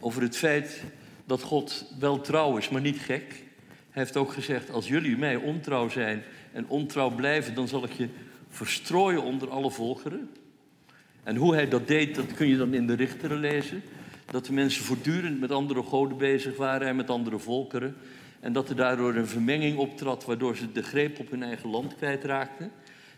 Over 0.00 0.22
het 0.22 0.36
feit 0.36 0.82
dat 1.24 1.42
God 1.42 1.84
wel 1.98 2.20
trouw 2.20 2.56
is, 2.56 2.68
maar 2.68 2.80
niet 2.80 2.98
gek. 2.98 3.44
Hij 3.90 4.02
heeft 4.02 4.16
ook 4.16 4.32
gezegd, 4.32 4.70
als 4.70 4.88
jullie 4.88 5.16
mij 5.16 5.36
ontrouw 5.36 5.88
zijn 5.88 6.22
en 6.52 6.68
ontrouw 6.68 7.10
blijven, 7.10 7.54
dan 7.54 7.68
zal 7.68 7.84
ik 7.84 7.92
je 7.92 8.08
verstrooien 8.48 9.22
onder 9.22 9.50
alle 9.50 9.70
volkeren. 9.70 10.30
En 11.22 11.36
hoe 11.36 11.54
hij 11.54 11.68
dat 11.68 11.86
deed, 11.86 12.14
dat 12.14 12.34
kun 12.34 12.48
je 12.48 12.56
dan 12.56 12.74
in 12.74 12.86
de 12.86 12.94
richteren 12.94 13.38
lezen. 13.38 13.82
Dat 14.30 14.46
de 14.46 14.52
mensen 14.52 14.84
voortdurend 14.84 15.40
met 15.40 15.50
andere 15.50 15.82
goden 15.82 16.18
bezig 16.18 16.56
waren 16.56 16.88
en 16.88 16.96
met 16.96 17.10
andere 17.10 17.38
volkeren. 17.38 17.96
En 18.40 18.52
dat 18.52 18.68
er 18.68 18.76
daardoor 18.76 19.14
een 19.14 19.26
vermenging 19.26 19.78
optrad, 19.78 20.24
waardoor 20.24 20.56
ze 20.56 20.72
de 20.72 20.82
greep 20.82 21.18
op 21.18 21.30
hun 21.30 21.42
eigen 21.42 21.70
land 21.70 21.96
kwijtraakten. 21.96 22.70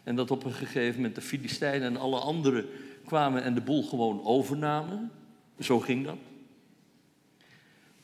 En 0.04 0.16
dat 0.16 0.30
op 0.30 0.44
een 0.44 0.52
gegeven 0.52 0.96
moment 0.96 1.14
de 1.14 1.20
Filistijnen 1.20 1.88
en 1.88 1.96
alle 1.96 2.18
anderen 2.18 2.66
kwamen 3.04 3.42
en 3.42 3.54
de 3.54 3.60
boel 3.60 3.82
gewoon 3.82 4.24
overnamen. 4.24 5.10
Zo 5.58 5.80
ging 5.80 6.04
dat. 6.04 6.16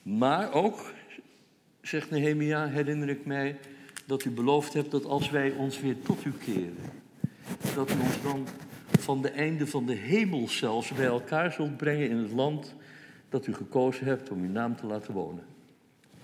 Maar 0.03 0.53
ook, 0.53 0.93
zegt 1.83 2.11
Nehemia, 2.11 2.69
herinner 2.69 3.09
ik 3.09 3.27
mij 3.27 3.59
dat 4.07 4.25
u 4.25 4.31
beloofd 4.31 4.73
hebt 4.73 4.91
dat 4.91 5.05
als 5.05 5.31
wij 5.31 5.51
ons 5.51 5.81
weer 5.81 6.03
tot 6.03 6.25
u 6.25 6.33
keren, 6.33 6.77
dat 7.75 7.91
u 7.91 7.95
ons 8.01 8.23
dan 8.23 8.47
van 8.99 9.23
de 9.23 9.31
einde 9.31 9.67
van 9.67 9.87
de 9.87 9.95
hemel 9.95 10.49
zelfs 10.49 10.93
bij 10.93 11.07
elkaar 11.07 11.53
zult 11.53 11.77
brengen 11.77 12.09
in 12.09 12.17
het 12.17 12.33
land 12.33 12.75
dat 13.29 13.47
u 13.47 13.55
gekozen 13.55 14.07
hebt 14.07 14.31
om 14.31 14.43
uw 14.43 14.51
naam 14.51 14.77
te 14.77 14.87
laten 14.87 15.15
wonen. 15.15 15.45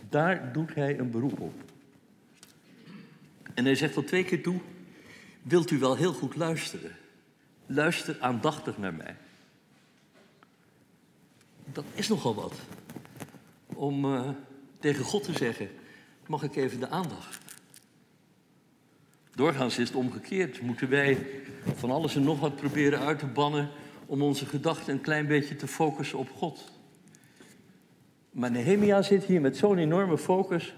Daar 0.08 0.52
doet 0.52 0.74
hij 0.74 0.98
een 0.98 1.10
beroep 1.10 1.40
op. 1.40 1.54
En 3.54 3.64
hij 3.64 3.74
zegt 3.74 3.96
al 3.96 4.04
twee 4.04 4.24
keer 4.24 4.42
toe, 4.42 4.60
wilt 5.42 5.70
u 5.70 5.78
wel 5.78 5.96
heel 5.96 6.12
goed 6.12 6.36
luisteren? 6.36 6.90
Luister 7.66 8.16
aandachtig 8.20 8.78
naar 8.78 8.94
mij. 8.94 9.16
Dat 11.64 11.84
is 11.94 12.08
nogal 12.08 12.34
wat. 12.34 12.54
Om 13.66 14.04
uh, 14.04 14.28
tegen 14.78 15.04
God 15.04 15.24
te 15.24 15.32
zeggen, 15.32 15.68
mag 16.26 16.42
ik 16.42 16.56
even 16.56 16.80
de 16.80 16.88
aandacht? 16.88 17.38
Doorgaans 19.34 19.78
is 19.78 19.88
het 19.88 19.96
omgekeerd. 19.96 20.60
Moeten 20.60 20.88
wij 20.88 21.26
van 21.74 21.90
alles 21.90 22.14
en 22.14 22.22
nog 22.22 22.40
wat 22.40 22.56
proberen 22.56 22.98
uit 23.00 23.18
te 23.18 23.26
bannen 23.26 23.68
om 24.06 24.22
onze 24.22 24.46
gedachten 24.46 24.92
een 24.92 25.00
klein 25.00 25.26
beetje 25.26 25.56
te 25.56 25.66
focussen 25.66 26.18
op 26.18 26.30
God. 26.30 26.70
Maar 28.32 28.50
Nehemia 28.50 29.02
zit 29.02 29.24
hier 29.24 29.40
met 29.40 29.56
zo'n 29.56 29.78
enorme 29.78 30.18
focus 30.18 30.74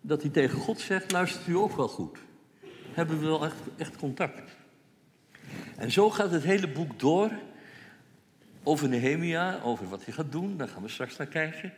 dat 0.00 0.22
hij 0.22 0.30
tegen 0.30 0.58
God 0.58 0.80
zegt, 0.80 1.12
luistert 1.12 1.46
u 1.46 1.56
ook 1.56 1.76
wel 1.76 1.88
goed. 1.88 2.18
Hebben 2.92 3.20
we 3.20 3.26
wel 3.26 3.44
echt, 3.44 3.56
echt 3.76 3.96
contact. 3.96 4.56
En 5.76 5.90
zo 5.90 6.10
gaat 6.10 6.30
het 6.30 6.42
hele 6.42 6.68
boek 6.68 7.00
door 7.00 7.30
over 8.62 8.88
Nehemia, 8.88 9.60
over 9.62 9.88
wat 9.88 10.04
hij 10.04 10.14
gaat 10.14 10.32
doen, 10.32 10.56
daar 10.56 10.68
gaan 10.68 10.82
we 10.82 10.88
straks 10.88 11.16
naar 11.16 11.26
kijken. 11.26 11.72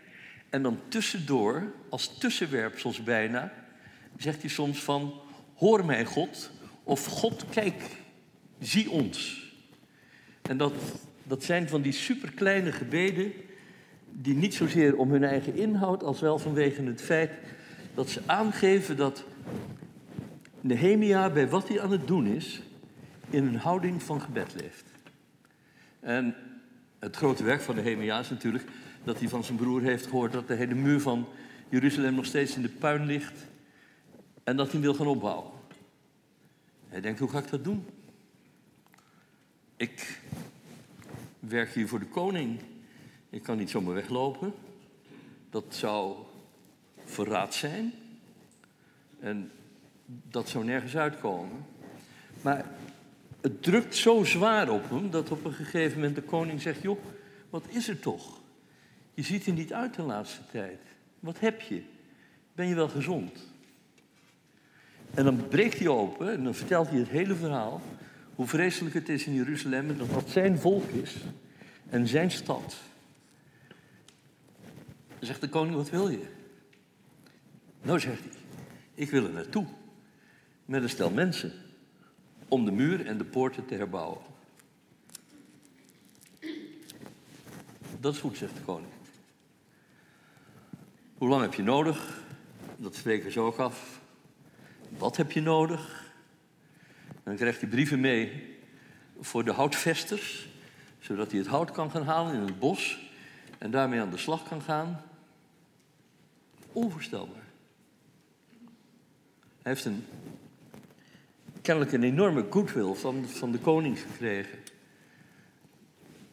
En 0.51 0.63
dan 0.63 0.81
tussendoor, 0.89 1.73
als 1.89 2.19
tussenwerpsels 2.19 3.03
bijna, 3.03 3.53
zegt 4.17 4.41
hij 4.41 4.51
soms 4.51 4.83
van, 4.83 5.15
hoor 5.55 5.85
mij 5.85 6.05
God, 6.05 6.51
of 6.83 7.07
God, 7.07 7.45
kijk, 7.51 7.83
zie 8.59 8.91
ons. 8.91 9.43
En 10.43 10.57
dat, 10.57 10.75
dat 11.23 11.45
zijn 11.45 11.69
van 11.69 11.83
die 11.83 11.93
superkleine 11.93 12.73
gebeden 12.73 13.33
die 14.17 14.35
niet 14.35 14.55
zozeer 14.55 14.97
om 14.97 15.11
hun 15.11 15.25
eigen 15.25 15.55
inhoud 15.55 16.03
als 16.03 16.21
wel 16.21 16.39
vanwege 16.39 16.83
het 16.83 17.03
feit 17.03 17.33
dat 17.95 18.11
ze 18.11 18.21
aangeven 18.27 18.97
dat 18.97 19.25
Nehemia 20.61 21.31
bij 21.31 21.49
wat 21.49 21.69
hij 21.69 21.81
aan 21.81 21.91
het 21.91 22.07
doen 22.07 22.27
is, 22.27 22.63
in 23.31 23.47
een 23.47 23.57
houding 23.57 24.03
van 24.03 24.21
gebed 24.21 24.55
leeft. 24.61 24.85
En 26.01 26.35
het 26.99 27.17
grote 27.17 27.45
werk 27.45 27.61
van 27.61 27.75
Nehemia 27.75 28.19
is 28.19 28.31
natuurlijk 28.31 28.65
dat 29.05 29.19
hij 29.19 29.29
van 29.29 29.45
zijn 29.45 29.59
broer 29.59 29.83
heeft 29.83 30.07
gehoord 30.07 30.33
dat 30.33 30.49
de 30.49 30.55
hele 30.55 30.75
muur 30.75 31.01
van 31.01 31.27
Jeruzalem 31.69 32.15
nog 32.15 32.25
steeds 32.25 32.57
in 32.57 32.63
de 32.63 32.69
puin 32.69 33.07
ligt 33.07 33.47
en 34.45 34.57
dat 34.57 34.73
hij 34.73 34.81
wil 34.81 34.95
gaan 34.95 35.07
opbouwen. 35.07 35.51
Hij 36.89 37.01
denkt, 37.01 37.19
hoe 37.19 37.29
ga 37.29 37.39
ik 37.39 37.51
dat 37.51 37.65
doen? 37.65 37.87
Ik 39.77 40.21
werk 41.39 41.75
hier 41.75 41.89
voor 41.89 41.99
de 41.99 42.07
koning. 42.07 42.61
Ik 43.35 43.43
kan 43.43 43.57
niet 43.57 43.71
zomaar 43.71 43.95
weglopen. 43.95 44.55
Dat 45.51 45.65
zou 45.69 46.17
verraad 47.05 47.55
zijn. 47.55 47.93
En 49.21 49.51
dat 50.07 50.49
zou 50.49 50.65
nergens 50.65 50.97
uitkomen. 50.97 51.67
Maar 52.43 52.67
het 53.41 53.63
drukt 53.63 53.97
zo 53.97 54.25
zwaar 54.25 54.71
op 54.71 54.91
hem 54.91 55.11
dat 55.11 55.31
op 55.31 55.45
een 55.45 55.53
gegeven 55.53 55.99
moment 55.99 56.15
de 56.15 56.23
koning 56.23 56.61
zegt: 56.61 56.83
Joh, 56.83 56.99
wat 57.51 57.65
is 57.69 57.89
er 57.89 57.99
toch? 57.99 58.41
Je 59.15 59.23
ziet 59.23 59.47
er 59.47 59.53
niet 59.53 59.73
uit 59.73 59.95
de 59.95 60.03
laatste 60.03 60.41
tijd. 60.51 60.81
Wat 61.21 61.41
heb 61.41 61.61
je? 61.61 61.83
Ben 62.55 62.67
je 62.67 62.75
wel 62.75 62.89
gezond? 62.89 63.47
En 65.15 65.25
dan 65.25 65.49
breekt 65.49 65.79
hij 65.79 65.89
open 65.89 66.33
en 66.33 66.45
dan 66.45 66.55
vertelt 66.55 66.89
hij 66.89 66.99
het 66.99 67.09
hele 67.09 67.35
verhaal. 67.35 67.81
Hoe 68.35 68.47
vreselijk 68.47 68.95
het 68.95 69.09
is 69.09 69.27
in 69.27 69.35
Jeruzalem 69.35 69.91
en 69.91 69.99
dat 69.99 70.11
dat 70.11 70.29
zijn 70.29 70.59
volk 70.59 70.89
is 70.89 71.17
en 71.91 72.09
zijn 72.09 72.31
stad. 72.31 72.77
Dan 75.25 75.33
zegt 75.33 75.45
de 75.45 75.59
koning, 75.59 75.77
wat 75.77 75.91
wil 75.91 76.09
je? 76.09 76.27
Nou, 77.83 78.01
zegt 78.01 78.21
hij, 78.21 78.33
ik 78.95 79.11
wil 79.11 79.25
er 79.25 79.33
naartoe. 79.33 79.67
Met 80.65 80.83
een 80.83 80.89
stel 80.89 81.11
mensen. 81.11 81.53
Om 82.49 82.65
de 82.65 82.71
muur 82.71 83.07
en 83.07 83.19
de 83.19 83.25
poorten 83.25 83.67
te 83.67 83.75
herbouwen. 83.75 84.21
Dat 88.01 88.15
is 88.15 88.21
goed, 88.21 88.37
zegt 88.37 88.57
de 88.57 88.63
koning. 88.63 88.93
Hoe 91.19 91.29
lang 91.29 91.43
heb 91.43 91.55
je 91.55 91.63
nodig? 91.63 92.23
Dat 92.77 92.95
spreken 92.95 93.33
ze 93.33 93.41
ook 93.41 93.59
af. 93.59 94.01
Wat 94.89 95.17
heb 95.17 95.33
je 95.33 95.41
nodig? 95.41 96.13
Dan 97.23 97.37
krijgt 97.37 97.61
hij 97.61 97.71
brieven 97.71 98.01
mee 98.01 98.57
voor 99.21 99.45
de 99.45 99.53
houtvesters, 99.53 100.49
zodat 100.99 101.31
hij 101.31 101.41
het 101.41 101.49
hout 101.49 101.71
kan 101.71 101.91
gaan 101.91 102.05
halen 102.05 102.35
in 102.35 102.41
het 102.41 102.59
bos 102.59 102.99
en 103.59 103.71
daarmee 103.71 104.01
aan 104.01 104.11
de 104.11 104.17
slag 104.17 104.43
kan 104.43 104.63
gaan. 104.63 105.13
Onvoorstelbaar. 106.75 107.45
Hij 109.63 109.73
heeft 109.73 109.85
een, 109.85 110.05
kennelijk 111.63 111.93
een 111.93 112.03
enorme 112.03 112.47
goodwill 112.51 112.95
van, 112.95 113.25
van 113.27 113.53
de 113.53 113.59
koning 113.59 114.01
gekregen. 114.01 114.59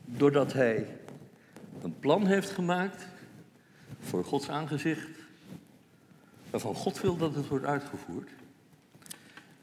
Doordat 0.06 0.54
hij 0.54 0.88
een 1.82 2.00
plan 2.00 2.26
heeft 2.26 2.50
gemaakt 2.50 3.08
voor 4.00 4.24
Gods 4.24 4.50
aangezicht, 4.50 5.10
waarvan 6.50 6.76
God 6.76 7.02
wil 7.02 7.18
dat 7.18 7.36
het 7.36 7.48
wordt 7.48 7.66
uitgevoerd. 7.66 8.30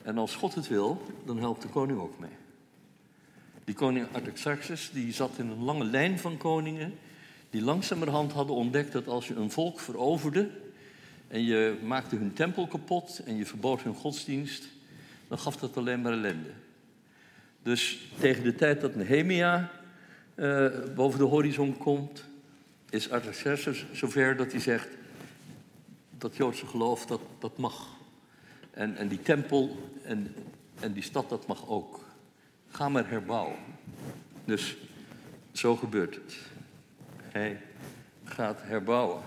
En 0.03 0.19
als 0.19 0.35
God 0.35 0.55
het 0.55 0.69
wil, 0.69 1.03
dan 1.25 1.39
helpt 1.39 1.63
de 1.63 1.69
koning 1.69 2.01
ook 2.01 2.19
mee. 2.19 2.37
Die 3.65 3.75
koning 3.75 4.07
Artaxerxes 4.13 4.91
die 4.91 5.13
zat 5.13 5.39
in 5.39 5.49
een 5.49 5.65
lange 5.65 5.85
lijn 5.85 6.19
van 6.19 6.37
koningen 6.37 6.95
die 7.51 7.63
langzamerhand 7.63 8.33
hadden 8.33 8.57
ontdekt 8.57 8.93
dat 8.93 9.09
als 9.09 9.29
je 9.29 9.35
een 9.35 9.51
volk 9.51 9.81
veroverde 9.81 10.51
en 11.29 11.45
je 11.45 11.79
maakte 11.83 12.17
hun 12.17 12.33
tempel 12.33 12.67
kapot 12.67 13.23
en 13.25 13.37
je 13.37 13.47
verbood 13.47 13.83
hun 13.83 13.95
godsdienst, 13.95 14.65
dan 15.29 15.39
gaf 15.39 15.57
dat 15.57 15.77
alleen 15.77 16.01
maar 16.01 16.13
ellende. 16.13 16.51
Dus 17.63 18.11
tegen 18.19 18.43
de 18.43 18.55
tijd 18.55 18.81
dat 18.81 18.95
Nehemia 18.95 19.71
uh, 20.35 20.67
boven 20.95 21.19
de 21.19 21.25
horizon 21.25 21.77
komt, 21.77 22.25
is 22.91 23.11
Artaxerxes 23.11 23.87
zover 23.93 24.37
dat 24.37 24.53
hij 24.53 24.61
zegt 24.61 24.89
dat 26.19 26.37
Joodse 26.37 26.67
geloof 26.67 27.07
dat, 27.07 27.21
dat 27.39 27.59
mag. 27.59 27.87
En, 28.71 28.97
en 28.97 29.09
die 29.09 29.23
tempel 29.23 29.91
en, 30.03 30.35
en 30.81 30.93
die 30.93 31.03
stad, 31.03 31.29
dat 31.29 31.47
mag 31.47 31.69
ook. 31.69 32.05
Ga 32.69 32.89
maar 32.89 33.09
herbouwen. 33.09 33.57
Dus 34.45 34.77
zo 35.53 35.77
gebeurt 35.77 36.15
het. 36.15 36.37
Hij 37.23 37.61
gaat 38.25 38.63
herbouwen. 38.63 39.23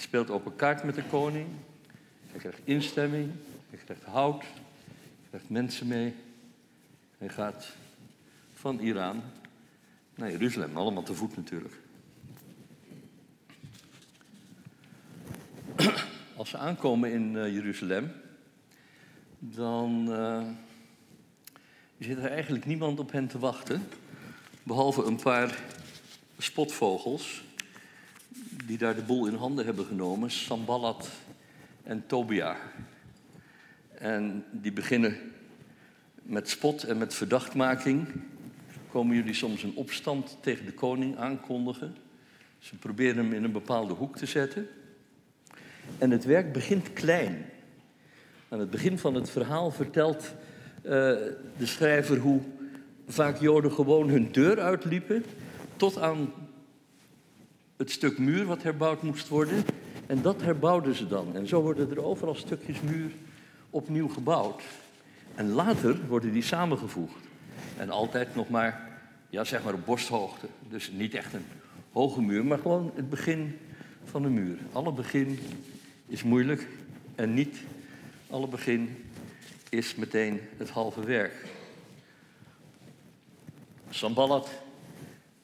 Hij 0.00 0.08
speelt 0.08 0.30
op 0.30 0.46
een 0.46 0.56
kaart 0.56 0.84
met 0.84 0.94
de 0.94 1.04
koning. 1.04 1.46
Hij 2.30 2.38
krijgt 2.38 2.60
instemming. 2.64 3.30
Hij 3.70 3.78
krijgt 3.84 4.04
hout. 4.04 4.42
Hij 4.42 5.28
krijgt 5.28 5.48
mensen 5.48 5.86
mee. 5.86 6.14
Hij 7.18 7.28
gaat 7.28 7.68
van 8.54 8.78
Iran 8.78 9.22
naar 10.14 10.30
Jeruzalem. 10.30 10.76
Allemaal 10.76 11.02
te 11.02 11.14
voet 11.14 11.36
natuurlijk. 11.36 11.74
Als 16.36 16.50
ze 16.50 16.58
aankomen 16.58 17.12
in 17.12 17.34
uh, 17.34 17.54
Jeruzalem, 17.54 18.12
dan 19.38 20.06
zit 21.98 22.18
er 22.18 22.30
eigenlijk 22.30 22.64
niemand 22.64 22.98
op 22.98 23.12
hen 23.12 23.26
te 23.26 23.38
wachten. 23.38 23.88
Behalve 24.62 25.02
een 25.02 25.20
paar 25.22 25.58
spotvogels 26.38 27.42
die 28.70 28.78
daar 28.78 28.94
de 28.94 29.02
boel 29.02 29.26
in 29.26 29.34
handen 29.34 29.64
hebben 29.64 29.84
genomen. 29.84 30.30
Sambalat 30.30 31.08
en 31.82 32.06
Tobia. 32.06 32.56
En 33.94 34.44
die 34.50 34.72
beginnen 34.72 35.16
met 36.22 36.48
spot 36.48 36.84
en 36.84 36.98
met 36.98 37.14
verdachtmaking. 37.14 38.06
Komen 38.90 39.16
jullie 39.16 39.34
soms 39.34 39.62
een 39.62 39.74
opstand 39.74 40.36
tegen 40.40 40.66
de 40.66 40.72
koning 40.72 41.16
aankondigen. 41.16 41.96
Ze 42.58 42.76
proberen 42.76 43.16
hem 43.16 43.32
in 43.32 43.44
een 43.44 43.52
bepaalde 43.52 43.94
hoek 43.94 44.16
te 44.16 44.26
zetten. 44.26 44.68
En 45.98 46.10
het 46.10 46.24
werk 46.24 46.52
begint 46.52 46.92
klein. 46.92 47.44
Aan 48.48 48.60
het 48.60 48.70
begin 48.70 48.98
van 48.98 49.14
het 49.14 49.30
verhaal 49.30 49.70
vertelt 49.70 50.34
uh, 50.82 50.90
de 51.56 51.66
schrijver 51.66 52.18
hoe 52.18 52.40
vaak 53.06 53.40
Joden 53.40 53.72
gewoon 53.72 54.08
hun 54.08 54.32
deur 54.32 54.60
uitliepen 54.60 55.24
tot 55.76 55.98
aan 55.98 56.32
het 57.80 57.90
stuk 57.90 58.18
muur 58.18 58.44
wat 58.44 58.62
herbouwd 58.62 59.02
moest 59.02 59.28
worden. 59.28 59.64
En 60.06 60.22
dat 60.22 60.42
herbouwden 60.42 60.94
ze 60.94 61.06
dan. 61.06 61.36
En 61.36 61.46
zo 61.48 61.62
worden 61.62 61.90
er 61.90 62.04
overal 62.04 62.34
stukjes 62.34 62.80
muur 62.80 63.10
opnieuw 63.70 64.08
gebouwd. 64.08 64.62
En 65.34 65.50
later 65.50 66.06
worden 66.08 66.32
die 66.32 66.42
samengevoegd. 66.42 67.24
En 67.76 67.90
altijd 67.90 68.34
nog 68.34 68.48
maar, 68.48 68.88
ja, 69.30 69.44
zeg 69.44 69.64
maar 69.64 69.74
op 69.74 69.86
borsthoogte. 69.86 70.46
Dus 70.68 70.90
niet 70.90 71.14
echt 71.14 71.34
een 71.34 71.44
hoge 71.92 72.20
muur, 72.20 72.44
maar 72.44 72.58
gewoon 72.58 72.92
het 72.94 73.10
begin 73.10 73.58
van 74.04 74.24
een 74.24 74.34
muur. 74.34 74.58
Alle 74.72 74.92
begin 74.92 75.38
is 76.06 76.22
moeilijk 76.22 76.68
en 77.14 77.34
niet 77.34 77.56
alle 78.30 78.48
begin 78.48 79.04
is 79.68 79.94
meteen 79.94 80.40
het 80.56 80.70
halve 80.70 81.04
werk. 81.04 81.34
Sambalat 83.90 84.50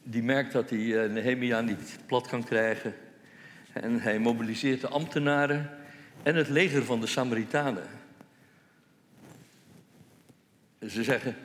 die 0.09 0.23
merkt 0.23 0.53
dat 0.53 0.71
hij 0.71 1.03
eh, 1.03 1.11
Nehemia 1.11 1.61
niet 1.61 1.99
plat 2.07 2.27
kan 2.27 2.45
krijgen. 2.45 2.95
En 3.73 4.01
hij 4.01 4.19
mobiliseert 4.19 4.81
de 4.81 4.89
ambtenaren 4.89 5.71
en 6.23 6.35
het 6.35 6.49
leger 6.49 6.85
van 6.85 7.01
de 7.01 7.07
Samaritanen. 7.07 7.87
Ze 10.89 11.05
zeggen, 11.05 11.37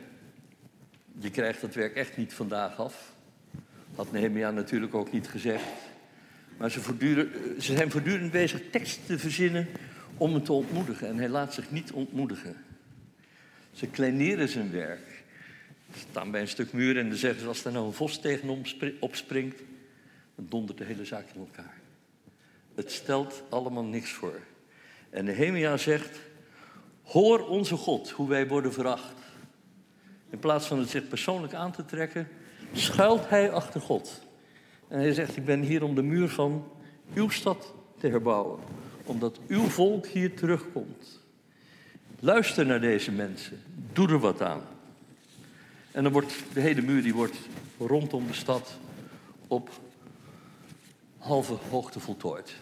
je 1.20 1.30
krijgt 1.30 1.62
dat 1.62 1.74
werk 1.74 1.96
echt 1.96 2.18
niet 2.18 2.34
vandaag 2.34 2.78
af. 2.78 3.14
Had 3.96 4.12
Nehemia 4.12 4.52
natuurlijk 4.52 4.94
ook 4.94 5.12
niet 5.12 5.28
gezegd. 5.28 5.66
Maar 6.58 6.72
ze, 6.72 6.82
ze 7.60 7.76
zijn 7.76 7.92
voortdurend 7.92 8.32
bezig 8.32 8.62
teksten 8.72 9.06
te 9.06 9.20
verzinnen 9.20 9.68
om 10.18 10.34
hem 10.34 10.44
te 10.44 10.54
ontmoedigen. 10.54 11.08
En 11.08 11.18
hij 11.18 11.30
laat 11.30 11.54
zich 11.54 11.72
niet 11.72 11.92
ontmoedigen. 11.92 12.56
Ze 13.72 13.88
kleineren 13.88 14.50
zijn 14.50 14.72
werk. 14.72 15.11
Ze 15.94 16.00
staan 16.10 16.32
bij 16.32 16.42
een 16.42 16.48
stuk 16.48 16.74
muur 16.74 16.98
en 16.98 17.10
dan 17.10 17.18
zeggen 17.18 17.42
ze... 17.42 17.48
als 17.48 17.66
er 17.66 17.72
nou 17.72 17.86
een 17.86 17.94
vos 17.94 18.20
tegenom 18.20 18.62
opspringt... 19.00 19.62
dan 20.36 20.46
dondert 20.50 20.78
de 20.78 20.84
hele 20.84 21.06
zaak 21.06 21.26
in 21.34 21.40
elkaar. 21.40 21.78
Het 22.76 22.92
stelt 22.92 23.44
allemaal 23.50 23.86
niks 23.86 24.12
voor. 24.12 24.40
En 25.10 25.26
Nehemia 25.26 25.78
zegt... 25.78 26.20
Hoor 27.04 27.48
onze 27.48 27.76
God, 27.76 28.10
hoe 28.10 28.30
wij 28.30 28.48
worden 28.48 28.74
veracht. 28.74 29.16
In 30.30 30.40
plaats 30.40 30.68
van 30.68 30.80
het 30.80 30.90
zich 30.90 31.08
persoonlijk 31.08 31.54
aan 31.54 31.72
te 31.72 31.86
trekken, 31.86 32.28
schuilt 32.74 33.30
hij 33.30 33.52
achter 33.52 33.82
God. 33.82 34.22
En 34.88 35.00
hij 35.00 35.14
zegt, 35.14 35.38
ik 35.38 35.46
ben 35.46 35.62
hier 35.62 35.84
om 35.84 35.96
de 35.96 36.02
muur 36.02 36.30
van 36.30 36.72
uw 37.14 37.30
stad 37.30 37.74
te 38.00 38.08
herbouwen. 38.08 38.60
Omdat 39.06 39.40
uw 39.48 39.64
volk 39.64 40.06
hier 40.06 40.36
terugkomt. 40.36 41.20
Luister 42.20 42.66
naar 42.66 42.82
deze 42.82 43.12
mensen. 43.12 43.62
Doe 43.94 44.10
er 44.10 44.20
wat 44.20 44.42
aan. 44.42 44.62
En 45.92 46.04
dan 46.04 46.12
wordt 46.12 46.34
de 46.54 46.60
hele 46.60 46.82
muur 46.82 47.02
die 47.02 47.14
wordt 47.14 47.38
rondom 47.78 48.28
de 48.28 48.34
stad 48.34 48.78
op 49.48 49.70
halve 51.18 51.54
hoogte 51.54 52.00
voltooid. 52.00 52.56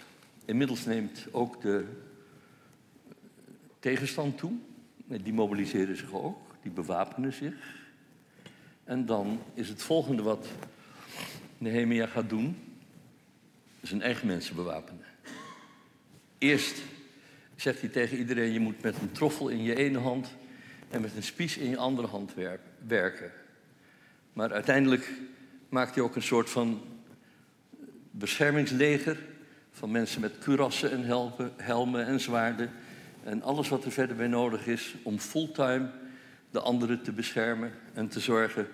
Inmiddels 0.46 0.86
neemt 0.86 1.28
ook 1.32 1.62
de 1.62 1.86
tegenstand 3.80 4.38
toe. 4.38 4.52
Die 5.06 5.34
mobiliseren 5.34 5.98
zich 5.98 6.14
ook 6.14 6.50
die 6.62 6.72
bewapenen 6.72 7.34
zich. 7.34 7.78
En 8.84 9.06
dan 9.06 9.40
is 9.54 9.70
het 9.70 9.82
volgende 9.82 10.22
wat 10.22 10.48
Nehemia 11.58 12.06
gaat 12.06 12.30
doen, 12.30 12.58
zijn 13.82 14.02
eigen 14.02 14.28
mensen 14.28 14.56
bewapenen. 14.56 15.06
Eerst 16.38 16.82
zegt 17.56 17.80
hij 17.80 17.90
tegen 17.90 18.18
iedereen, 18.18 18.54
je 18.54 18.60
moet 18.60 18.82
met 18.82 18.96
een 19.02 19.12
troffel 19.12 19.48
in 19.48 19.64
je 19.64 19.76
ene 19.76 19.98
hand 19.98 20.36
en 20.90 21.02
met 21.02 21.16
een 21.16 21.24
spies 21.24 21.58
in 21.58 21.70
je 21.70 21.78
andere 21.78 22.08
hand 22.08 22.34
werken. 22.88 23.32
Maar 24.34 24.54
uiteindelijk 24.54 25.12
maakt 25.70 25.96
hij 25.96 26.04
ook 26.04 26.16
een 26.16 26.22
soort 26.22 26.50
van 26.50 26.82
beschermingsleger 28.12 29.18
van 29.72 29.92
mensen 29.92 30.22
met 30.22 30.38
kurassen 30.38 30.92
en 30.92 31.32
helmen 31.58 32.06
en 32.06 32.20
zwaarden 32.20 32.72
en 33.24 33.42
alles 33.42 33.70
wat 33.70 33.86
er 33.86 33.92
verder 33.92 34.16
bij 34.16 34.28
nodig 34.28 34.68
is 34.68 34.96
om 35.04 35.20
fulltime 35.20 35.90
de 36.52 36.60
anderen 36.60 37.04
te 37.04 37.12
beschermen 37.12 37.72
en 37.94 38.08
te 38.08 38.20
zorgen 38.20 38.68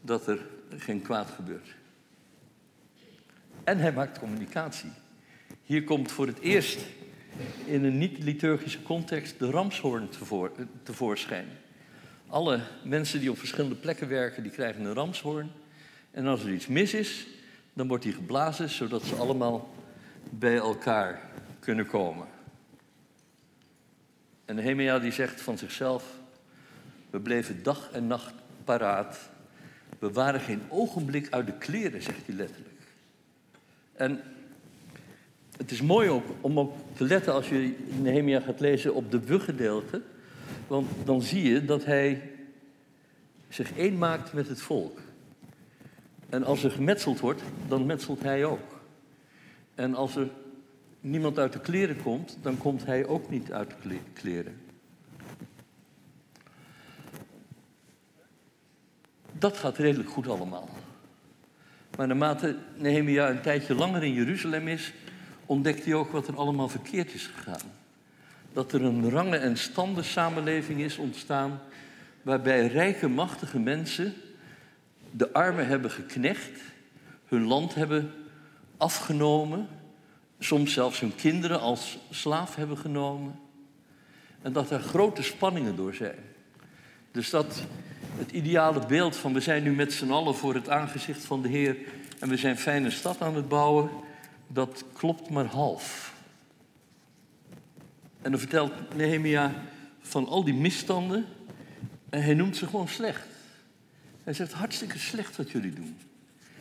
dat 0.00 0.26
er 0.26 0.46
geen 0.76 1.02
kwaad 1.02 1.30
gebeurt. 1.30 1.74
En 3.64 3.78
hij 3.78 3.92
maakt 3.92 4.18
communicatie. 4.18 4.90
Hier 5.62 5.84
komt 5.84 6.12
voor 6.12 6.26
het 6.26 6.38
eerst 6.38 6.80
in 7.64 7.84
een 7.84 7.98
niet-liturgische 7.98 8.82
context 8.82 9.38
de 9.38 9.50
ramshoorn 9.50 10.08
tevoor, 10.08 10.52
tevoorschijn. 10.82 11.46
Alle 12.26 12.60
mensen 12.84 13.20
die 13.20 13.30
op 13.30 13.38
verschillende 13.38 13.76
plekken 13.76 14.08
werken, 14.08 14.42
die 14.42 14.52
krijgen 14.52 14.84
een 14.84 14.94
ramshoorn. 14.94 15.50
En 16.10 16.26
als 16.26 16.44
er 16.44 16.52
iets 16.52 16.66
mis 16.66 16.94
is, 16.94 17.26
dan 17.72 17.88
wordt 17.88 18.04
die 18.04 18.12
geblazen, 18.12 18.68
zodat 18.68 19.04
ze 19.04 19.14
allemaal 19.14 19.74
bij 20.30 20.56
elkaar 20.56 21.20
kunnen 21.60 21.86
komen. 21.86 22.26
En 24.44 24.54
Nehemia 24.54 24.98
die 24.98 25.12
zegt 25.12 25.40
van 25.40 25.58
zichzelf, 25.58 26.04
we 27.10 27.20
bleven 27.20 27.62
dag 27.62 27.90
en 27.92 28.06
nacht 28.06 28.34
paraat. 28.64 29.18
We 29.98 30.12
waren 30.12 30.40
geen 30.40 30.62
ogenblik 30.68 31.30
uit 31.30 31.46
de 31.46 31.58
kleren, 31.58 32.02
zegt 32.02 32.26
hij 32.26 32.34
letterlijk. 32.34 32.82
En 33.92 34.20
het 35.58 35.70
is 35.70 35.82
mooi 35.82 36.08
ook 36.08 36.24
om 36.40 36.58
ook 36.58 36.74
te 36.96 37.04
letten 37.04 37.32
als 37.32 37.48
je 37.48 37.74
Nehemia 38.02 38.40
gaat 38.40 38.60
lezen 38.60 38.94
op 38.94 39.10
de 39.10 39.20
we-gedeelte. 39.20 40.02
Want 40.66 40.88
dan 41.04 41.22
zie 41.22 41.52
je 41.52 41.64
dat 41.64 41.84
hij 41.84 42.30
zich 43.48 43.76
één 43.76 43.98
maakt 43.98 44.32
met 44.32 44.48
het 44.48 44.60
volk. 44.60 45.00
En 46.28 46.44
als 46.44 46.64
er 46.64 46.70
gemetseld 46.70 47.20
wordt, 47.20 47.42
dan 47.68 47.86
metselt 47.86 48.22
hij 48.22 48.44
ook. 48.44 48.80
En 49.74 49.94
als 49.94 50.16
er 50.16 50.28
niemand 51.00 51.38
uit 51.38 51.52
de 51.52 51.60
kleren 51.60 52.02
komt, 52.02 52.38
dan 52.42 52.58
komt 52.58 52.84
hij 52.84 53.06
ook 53.06 53.30
niet 53.30 53.52
uit 53.52 53.74
de 53.82 53.98
kleren. 54.12 54.60
Dat 59.32 59.56
gaat 59.56 59.76
redelijk 59.76 60.10
goed 60.10 60.28
allemaal. 60.28 60.68
Maar 61.96 62.06
naarmate 62.06 62.56
Nehemia 62.76 63.30
een 63.30 63.40
tijdje 63.40 63.74
langer 63.74 64.04
in 64.04 64.12
Jeruzalem 64.12 64.68
is, 64.68 64.92
ontdekt 65.48 65.84
hij 65.84 65.94
ook 65.94 66.10
wat 66.10 66.28
er 66.28 66.36
allemaal 66.36 66.68
verkeerd 66.68 67.14
is 67.14 67.26
gegaan. 67.26 67.70
Dat 68.52 68.72
er 68.72 68.84
een 68.84 69.10
rangen- 69.10 69.40
en 69.40 69.56
standen 69.56 70.04
samenleving 70.04 70.80
is 70.80 70.96
ontstaan, 70.96 71.60
waarbij 72.22 72.66
rijke, 72.66 73.08
machtige 73.08 73.58
mensen 73.58 74.14
de 75.10 75.32
armen 75.32 75.66
hebben 75.66 75.90
geknecht, 75.90 76.60
hun 77.26 77.44
land 77.44 77.74
hebben 77.74 78.12
afgenomen, 78.76 79.68
soms 80.38 80.72
zelfs 80.72 81.00
hun 81.00 81.14
kinderen 81.14 81.60
als 81.60 81.98
slaaf 82.10 82.54
hebben 82.54 82.78
genomen. 82.78 83.38
En 84.42 84.52
dat 84.52 84.70
er 84.70 84.80
grote 84.80 85.22
spanningen 85.22 85.76
door 85.76 85.94
zijn. 85.94 86.18
Dus 87.10 87.30
dat 87.30 87.62
het 88.16 88.30
ideale 88.30 88.86
beeld 88.86 89.16
van 89.16 89.32
we 89.32 89.40
zijn 89.40 89.62
nu 89.62 89.72
met 89.72 89.92
z'n 89.92 90.10
allen 90.10 90.34
voor 90.34 90.54
het 90.54 90.68
aangezicht 90.68 91.24
van 91.24 91.42
de 91.42 91.48
Heer 91.48 91.76
en 92.18 92.28
we 92.28 92.36
zijn 92.36 92.58
fijne 92.58 92.90
stad 92.90 93.20
aan 93.20 93.34
het 93.34 93.48
bouwen, 93.48 93.90
dat 94.48 94.84
klopt 94.92 95.30
maar 95.30 95.46
half. 95.46 96.14
En 98.22 98.30
dan 98.30 98.40
vertelt 98.40 98.96
Nehemia 98.96 99.52
van 100.00 100.26
al 100.26 100.44
die 100.44 100.54
misstanden 100.54 101.26
en 102.08 102.22
hij 102.22 102.34
noemt 102.34 102.56
ze 102.56 102.66
gewoon 102.66 102.88
slecht. 102.88 103.26
Hij 104.24 104.32
zegt 104.32 104.52
hartstikke 104.52 104.98
slecht 104.98 105.36
wat 105.36 105.50
jullie 105.50 105.72
doen. 105.72 105.96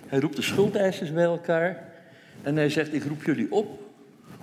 Hij 0.07 0.19
roept 0.19 0.35
de 0.35 0.41
schuldeisers 0.41 1.13
bij 1.13 1.23
elkaar 1.23 1.93
en 2.43 2.55
hij 2.55 2.69
zegt 2.69 2.93
ik 2.93 3.03
roep 3.03 3.23
jullie 3.23 3.51
op 3.51 3.91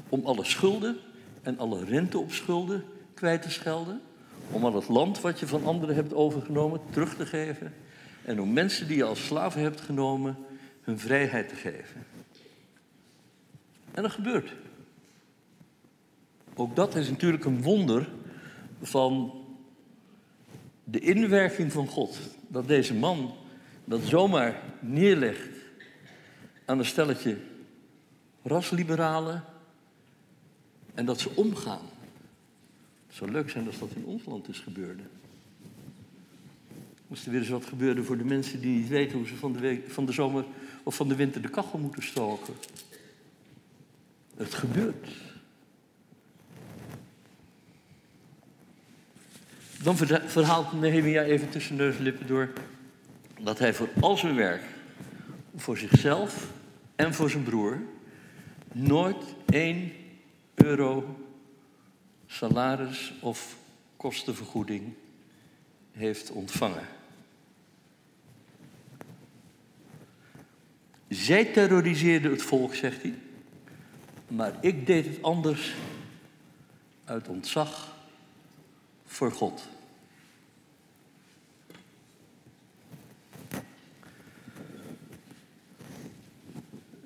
om 0.08 0.24
alle 0.24 0.44
schulden 0.44 0.96
en 1.42 1.58
alle 1.58 1.84
rente 1.84 2.18
op 2.18 2.32
schulden 2.32 2.84
kwijt 3.14 3.42
te 3.42 3.50
schelden 3.50 4.00
om 4.50 4.64
al 4.64 4.74
het 4.74 4.88
land 4.88 5.20
wat 5.20 5.40
je 5.40 5.46
van 5.46 5.64
anderen 5.64 5.94
hebt 5.94 6.14
overgenomen 6.14 6.80
terug 6.90 7.16
te 7.16 7.26
geven. 7.26 7.74
en 8.24 8.40
om 8.40 8.52
mensen 8.52 8.88
die 8.88 8.96
je 8.96 9.04
als 9.04 9.26
slaven 9.26 9.60
hebt 9.60 9.80
genomen 9.80 10.36
hun 10.82 10.98
vrijheid 10.98 11.48
te 11.48 11.54
geven. 11.54 12.13
En 13.94 14.02
dat 14.02 14.12
gebeurt. 14.12 14.52
Ook 16.54 16.76
dat 16.76 16.94
is 16.94 17.10
natuurlijk 17.10 17.44
een 17.44 17.62
wonder 17.62 18.08
van 18.82 19.32
de 20.84 20.98
inwerking 20.98 21.72
van 21.72 21.86
God. 21.86 22.18
Dat 22.48 22.68
deze 22.68 22.94
man 22.94 23.34
dat 23.84 24.00
zomaar 24.02 24.62
neerlegt 24.80 25.48
aan 26.64 26.78
een 26.78 26.84
stelletje 26.84 27.36
rasliberalen 28.42 29.44
en 30.94 31.04
dat 31.04 31.20
ze 31.20 31.30
omgaan. 31.34 31.82
Het 33.06 33.16
zou 33.16 33.30
leuk 33.30 33.50
zijn 33.50 33.66
als 33.66 33.78
dat 33.78 33.90
in 33.94 34.04
ons 34.04 34.24
land 34.24 34.48
is 34.48 34.58
gebeurde. 34.58 35.02
Moest 37.06 37.24
er 37.24 37.30
weer 37.30 37.40
eens 37.40 37.48
wat 37.48 37.64
gebeuren 37.64 38.04
voor 38.04 38.18
de 38.18 38.24
mensen 38.24 38.60
die 38.60 38.76
niet 38.76 38.88
weten 38.88 39.18
hoe 39.18 39.26
ze 39.26 39.36
van 39.36 39.52
de, 39.52 39.58
week, 39.58 39.90
van 39.90 40.06
de 40.06 40.12
zomer 40.12 40.44
of 40.82 40.94
van 40.94 41.08
de 41.08 41.14
winter 41.14 41.42
de 41.42 41.48
kachel 41.48 41.78
moeten 41.78 42.02
stoken. 42.02 42.54
Het 44.36 44.54
gebeurt. 44.54 45.08
Dan 49.82 49.96
verhaalt 50.26 50.72
Nehemia 50.72 51.22
even 51.22 51.48
tussen 51.48 51.76
neus 51.76 51.96
en 51.96 52.02
lippen 52.02 52.26
door 52.26 52.52
dat 53.40 53.58
hij 53.58 53.74
voor 53.74 53.88
al 54.00 54.16
zijn 54.16 54.34
werk, 54.34 54.62
voor 55.56 55.78
zichzelf 55.78 56.50
en 56.96 57.14
voor 57.14 57.30
zijn 57.30 57.42
broer, 57.42 57.78
nooit 58.72 59.24
één 59.46 59.92
euro 60.54 61.18
salaris 62.26 63.12
of 63.20 63.56
kostenvergoeding 63.96 64.92
heeft 65.92 66.30
ontvangen. 66.30 66.86
Zij 71.08 71.44
terroriseerden 71.44 72.30
het 72.30 72.42
volk, 72.42 72.74
zegt 72.74 73.02
hij, 73.02 73.14
maar 74.28 74.54
ik 74.60 74.86
deed 74.86 75.06
het 75.06 75.22
anders 75.22 75.74
uit 77.04 77.28
ontzag 77.28 77.94
voor 79.06 79.32
God. 79.32 79.62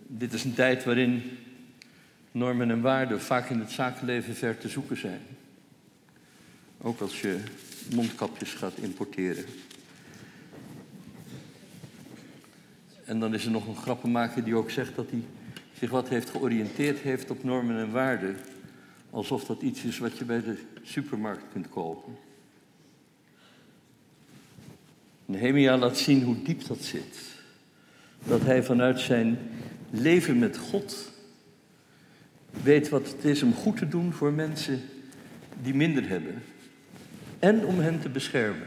Dit 0.07 0.33
is 0.33 0.44
een 0.44 0.54
tijd 0.54 0.85
waarin 0.85 1.38
normen 2.33 2.70
en 2.70 2.81
waarden 2.81 3.20
vaak 3.20 3.50
in 3.50 3.59
het 3.59 3.70
zakenleven 3.70 4.35
ver 4.35 4.59
te 4.59 4.68
zoeken 4.68 4.96
zijn. 4.96 5.20
Ook 6.81 7.00
als 7.00 7.20
je 7.20 7.40
mondkapjes 7.94 8.54
gaat 8.54 8.76
importeren. 8.76 9.44
En 13.04 13.20
dan 13.20 13.35
is 13.35 13.44
er 13.44 13.50
nog 13.50 13.66
een 13.66 13.76
grappenmaker 13.76 14.44
die 14.44 14.54
ook 14.54 14.70
zegt 14.70 14.96
dat 14.96 15.11
hij 15.11 15.22
zich 15.79 15.91
wat 15.91 16.09
heeft 16.09 16.31
georiënteerd 16.31 16.99
heeft 16.99 17.31
op 17.31 17.45
normen 17.45 17.79
en 17.79 17.91
waarden. 17.91 18.37
Alsof 19.11 19.45
dat 19.45 19.62
iets 19.62 19.85
is 19.85 19.99
wat 19.99 20.19
je 20.19 20.25
bij 20.25 20.43
de 20.43 20.59
supermarkt 20.83 21.45
kunt 21.53 21.69
kopen. 21.69 22.17
Nehemia 25.25 25.77
laat 25.77 25.99
zien 25.99 26.23
hoe 26.23 26.43
diep 26.43 26.67
dat 26.67 26.79
zit. 26.79 27.17
Dat 28.25 28.41
hij 28.41 28.62
vanuit 28.62 29.01
zijn 29.01 29.38
leven 29.91 30.38
met 30.38 30.57
God 30.57 31.12
weet 32.62 32.88
wat 32.88 33.07
het 33.07 33.25
is 33.25 33.43
om 33.43 33.55
goed 33.55 33.77
te 33.77 33.88
doen 33.88 34.12
voor 34.12 34.33
mensen 34.33 34.81
die 35.62 35.75
minder 35.75 36.09
hebben. 36.09 36.43
En 37.38 37.67
om 37.67 37.79
hen 37.79 38.01
te 38.01 38.09
beschermen. 38.09 38.67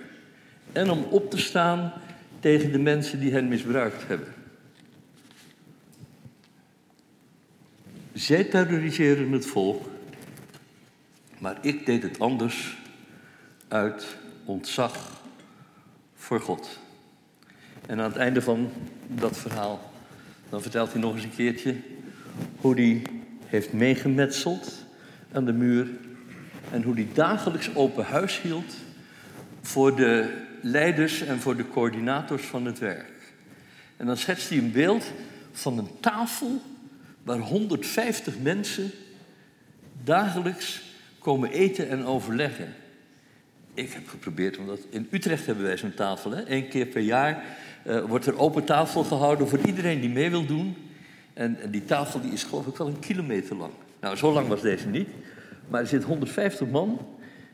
En 0.72 0.90
om 0.90 1.04
op 1.04 1.32
te 1.32 1.38
staan 1.38 1.94
tegen 2.40 2.72
de 2.72 2.80
mensen 2.80 3.20
die 3.20 3.32
hen 3.32 3.48
misbruikt 3.48 4.08
hebben. 4.08 4.41
Zij 8.14 8.44
terroriseren 8.44 9.32
het 9.32 9.46
volk, 9.46 9.90
maar 11.38 11.58
ik 11.62 11.86
deed 11.86 12.04
het 12.04 12.20
anders 12.20 12.78
uit 13.68 14.18
ontzag 14.46 15.22
voor 16.16 16.40
God. 16.40 16.80
En 17.88 18.00
aan 18.00 18.10
het 18.10 18.18
einde 18.20 18.42
van 18.42 18.72
dat 19.08 19.38
verhaal, 19.38 19.92
dan 20.50 20.62
vertelt 20.62 20.92
hij 20.92 21.02
nog 21.02 21.14
eens 21.14 21.24
een 21.24 21.36
keertje 21.36 21.76
hoe 22.58 22.74
hij 22.74 23.02
heeft 23.46 23.74
meegemetseld 23.74 24.86
aan 25.32 25.46
de 25.46 25.54
muur 25.54 25.90
en 26.72 26.84
hoe 26.84 26.94
hij 26.94 27.08
dagelijks 27.14 27.76
open 27.76 28.06
huis 28.06 28.42
hield 28.42 28.76
voor 29.62 29.96
de 29.96 30.42
leiders 30.62 31.22
en 31.22 31.40
voor 31.40 31.56
de 31.56 31.68
coördinators 31.68 32.44
van 32.44 32.66
het 32.66 32.80
werk. 32.80 33.34
En 33.98 34.06
dan 34.06 34.18
schetst 34.18 34.50
hij 34.50 34.58
een 34.58 34.72
beeld 34.72 35.12
van 35.52 35.78
een 35.78 36.00
tafel 36.00 36.62
waar 37.24 37.40
150 37.40 38.40
mensen 38.40 38.92
dagelijks 40.04 40.82
komen 41.20 41.52
eten 41.52 41.90
en 41.90 42.06
overleggen. 42.06 42.74
Ik 43.74 43.92
heb 43.92 44.08
geprobeerd, 44.08 44.58
omdat 44.58 44.80
in 44.90 45.08
Utrecht 45.12 45.46
hebben 45.46 45.64
wij 45.64 45.78
zo'n 45.78 45.94
tafel. 45.94 46.32
Hè? 46.32 46.50
Eén 46.50 46.68
keer 46.68 46.86
per 46.86 47.02
jaar 47.02 47.44
uh, 47.88 48.04
wordt 48.06 48.26
er 48.26 48.40
open 48.40 48.64
tafel 48.64 49.04
gehouden 49.04 49.48
voor 49.48 49.60
iedereen 49.60 50.02
die 50.02 50.10
mee 50.10 50.30
wil 50.30 50.46
doen. 50.46 50.76
En, 51.34 51.58
die 51.70 51.86
tafel 51.86 52.22
die 52.22 52.32
is 52.32 52.44
geloof 52.44 52.68
ik 52.68 52.76
wel 52.76 52.88
een 52.88 53.00
kilometer 53.00 53.56
lang. 53.56 53.72
Nou, 54.00 54.16
zo 54.16 54.32
lang 54.32 54.48
was 54.48 54.62
deze 54.62 54.88
niet. 54.88 55.10
Maar 55.68 55.82
er 55.82 55.88
zit 55.88 56.04
150 56.04 56.68
man. 56.68 57.08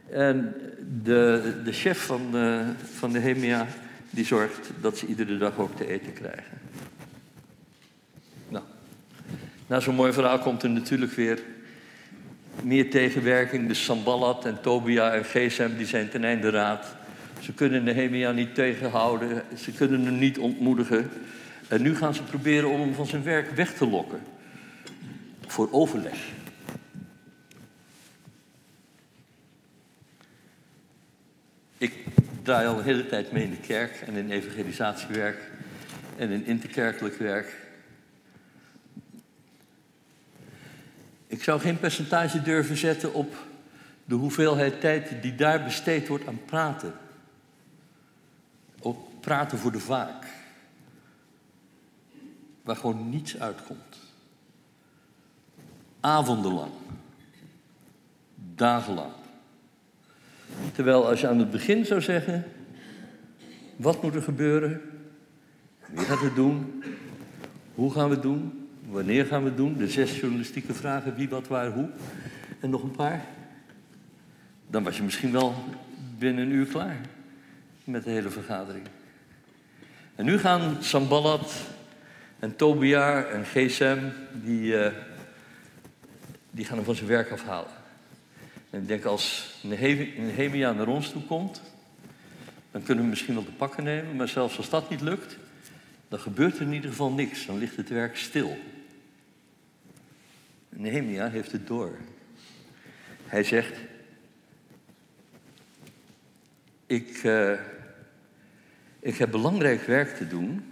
En 0.10 0.56
de, 1.04 1.54
de 1.64 1.72
chef 1.72 2.06
van, 2.06 2.22
uh, 2.34 2.68
van 2.94 3.12
de 3.12 3.20
Hemia 3.20 3.68
die 4.10 4.26
zorgt 4.26 4.70
dat 4.82 4.98
ze 4.98 5.06
iedere 5.06 5.38
dag 5.38 5.58
ook 5.58 5.76
te 5.76 5.88
eten 5.88 6.14
krijgen. 6.14 6.60
Nou, 8.50 8.64
na 9.68 9.80
zo'n 9.80 9.96
mooi 9.96 10.14
verhaal 10.14 10.40
komt 10.40 10.64
er 10.64 10.70
natuurlijk 10.70 11.12
weer 11.12 11.40
meer 12.64 12.90
tegenwerking. 12.90 13.68
De 13.68 13.74
Sambalat 13.74 14.46
en 14.46 14.62
Tobia 14.62 15.14
en 15.14 15.26
Gesem 15.26 15.78
die 15.78 15.86
zijn 15.86 16.10
ten 16.10 16.24
einde 16.24 16.50
raad. 16.50 16.96
Ze 17.42 17.54
kunnen 17.54 17.84
Nehemia 17.84 18.32
niet 18.32 18.56
tegenhouden, 18.56 19.44
ze 19.58 19.72
kunnen 19.72 20.06
hem 20.06 20.18
niet 20.18 20.38
ontmoedigen. 20.38 21.10
En 21.68 21.82
nu 21.82 21.96
gaan 21.96 22.14
ze 22.14 22.24
proberen 22.24 22.70
om 22.70 22.80
hem 22.80 22.94
van 22.94 23.06
zijn 23.06 23.24
werk 23.24 23.52
weg 23.52 23.74
te 23.74 23.88
lokken. 23.88 24.20
Voor 25.48 25.68
overleg. 25.72 26.18
Ik 31.78 31.94
draai 32.44 32.68
al 32.68 32.78
een 32.78 32.84
hele 32.84 33.08
tijd 33.08 33.32
mee 33.32 33.44
in 33.44 33.50
de 33.50 33.68
kerk 33.68 34.02
en 34.06 34.16
in 34.16 34.32
evangelisatiewerk 34.32 35.38
en 36.18 36.30
in 36.30 36.46
interkerkelijk 36.46 37.16
werk. 37.18 37.67
Ik 41.28 41.44
zou 41.44 41.60
geen 41.60 41.80
percentage 41.80 42.42
durven 42.42 42.78
zetten 42.78 43.14
op 43.14 43.36
de 44.06 44.16
hoeveelheid 44.16 44.82
tijd 44.82 45.22
die 45.22 45.36
daar 45.36 45.64
besteed 45.64 46.08
wordt 46.08 46.28
aan 46.28 46.40
praten. 46.46 46.94
Op 48.80 49.22
praten 49.22 49.58
voor 49.58 49.72
de 49.72 49.80
vaak. 49.80 50.26
Waar 52.62 52.76
gewoon 52.76 53.10
niets 53.10 53.40
uitkomt. 53.40 53.98
Avondenlang. 56.00 56.72
Dagenlang. 58.36 59.12
Terwijl 60.74 61.08
als 61.08 61.22
je 61.22 61.28
aan 61.28 61.40
het 61.40 61.52
begin 61.52 61.86
zou 61.86 62.02
zeggen, 62.02 62.46
wat 63.76 64.04
moet 64.04 64.16
er 64.16 64.22
gebeuren? 64.22 64.82
Wie 65.88 66.06
gaat 66.06 66.22
het 66.22 66.36
doen? 66.36 66.84
Hoe 67.76 67.92
gaan 67.92 68.08
we 68.10 68.14
het 68.14 68.24
doen? 68.24 68.67
Wanneer 68.90 69.26
gaan 69.26 69.42
we 69.42 69.48
het 69.48 69.58
doen? 69.58 69.78
De 69.78 69.90
zes 69.90 70.20
journalistieke 70.20 70.74
vragen, 70.74 71.16
wie, 71.16 71.30
wat, 71.30 71.48
waar, 71.48 71.72
hoe. 71.72 71.90
En 72.60 72.70
nog 72.70 72.84
een 72.84 72.92
paar. 72.92 73.26
Dan 74.68 74.84
was 74.84 74.98
je 74.98 75.04
misschien 75.04 75.32
wel 75.32 75.56
binnen 76.18 76.46
een 76.46 76.52
uur 76.52 76.66
klaar 76.66 76.98
met 77.84 78.04
de 78.04 78.10
hele 78.10 78.30
vergadering. 78.30 78.86
En 80.16 80.26
nu 80.26 80.38
gaan 80.38 80.84
Sambalat 80.84 81.54
en 82.40 82.56
Tobia 82.56 83.24
en 83.24 83.46
GSM, 83.46 84.00
die, 84.34 84.62
uh, 84.62 84.88
die 86.52 86.66
gaan 86.66 86.84
van 86.84 86.96
zijn 86.96 87.08
werk 87.08 87.32
afhalen. 87.32 87.72
En 88.70 88.82
ik 88.82 88.88
denk 88.88 89.06
als 89.06 89.56
Nehemia 89.62 90.72
naar 90.72 90.88
ons 90.88 91.12
toe 91.12 91.24
komt, 91.24 91.62
dan 92.72 92.84
kunnen 92.84 93.04
we 93.04 93.10
misschien 93.10 93.34
wel 93.34 93.46
te 93.46 93.52
pakken 93.52 93.84
nemen. 93.84 94.16
Maar 94.16 94.28
zelfs 94.28 94.58
als 94.58 94.70
dat 94.70 94.90
niet 94.90 95.02
lukt, 95.02 95.38
dan 96.08 96.20
gebeurt 96.20 96.56
er 96.56 96.62
in 96.62 96.74
ieder 96.74 96.90
geval 96.90 97.12
niks. 97.12 97.46
Dan 97.46 97.58
ligt 97.58 97.76
het 97.76 97.90
werk 97.90 98.18
stil. 98.18 98.58
Nehemia 100.78 101.30
heeft 101.30 101.52
het 101.52 101.68
door. 101.68 101.98
Hij 103.26 103.44
zegt, 103.44 103.80
ik, 106.86 107.24
uh, 107.24 107.60
ik 109.00 109.18
heb 109.18 109.32
belangrijk 109.32 109.82
werk 109.82 110.16
te 110.16 110.28
doen. 110.28 110.72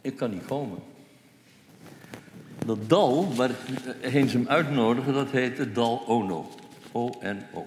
Ik 0.00 0.16
kan 0.16 0.30
niet 0.30 0.44
komen. 0.44 0.78
Dat 2.66 2.88
dal 2.88 3.34
waarheen 3.34 4.28
ze 4.28 4.36
hem 4.36 4.48
uitnodigen, 4.48 5.12
dat 5.12 5.30
heet 5.30 5.58
het 5.58 5.74
dal 5.74 6.06
Ono. 6.06 6.50
O-N-O. 6.92 7.66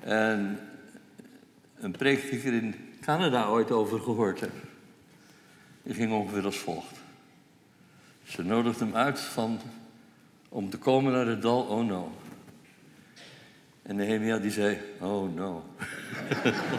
En 0.00 0.58
een 1.80 1.92
preek 1.92 2.30
die 2.30 2.38
ik 2.38 2.44
er 2.44 2.52
in 2.52 2.74
Canada 3.00 3.46
ooit 3.46 3.70
over 3.70 4.00
gehoord 4.00 4.40
heb. 4.40 4.52
Die 5.82 5.94
ging 5.94 6.12
ongeveer 6.12 6.44
als 6.44 6.58
volgt. 6.58 7.01
Ze 8.24 8.42
nodigde 8.42 8.84
hem 8.84 8.96
uit 8.96 9.20
van, 9.20 9.60
om 10.48 10.70
te 10.70 10.78
komen 10.78 11.12
naar 11.12 11.26
het 11.26 11.42
dal, 11.42 11.62
oh 11.62 11.86
no. 11.86 12.12
En 13.82 13.96
Nehemia 13.96 14.38
die 14.38 14.50
zei, 14.50 14.78
oh 15.00 15.34
no. 15.34 15.64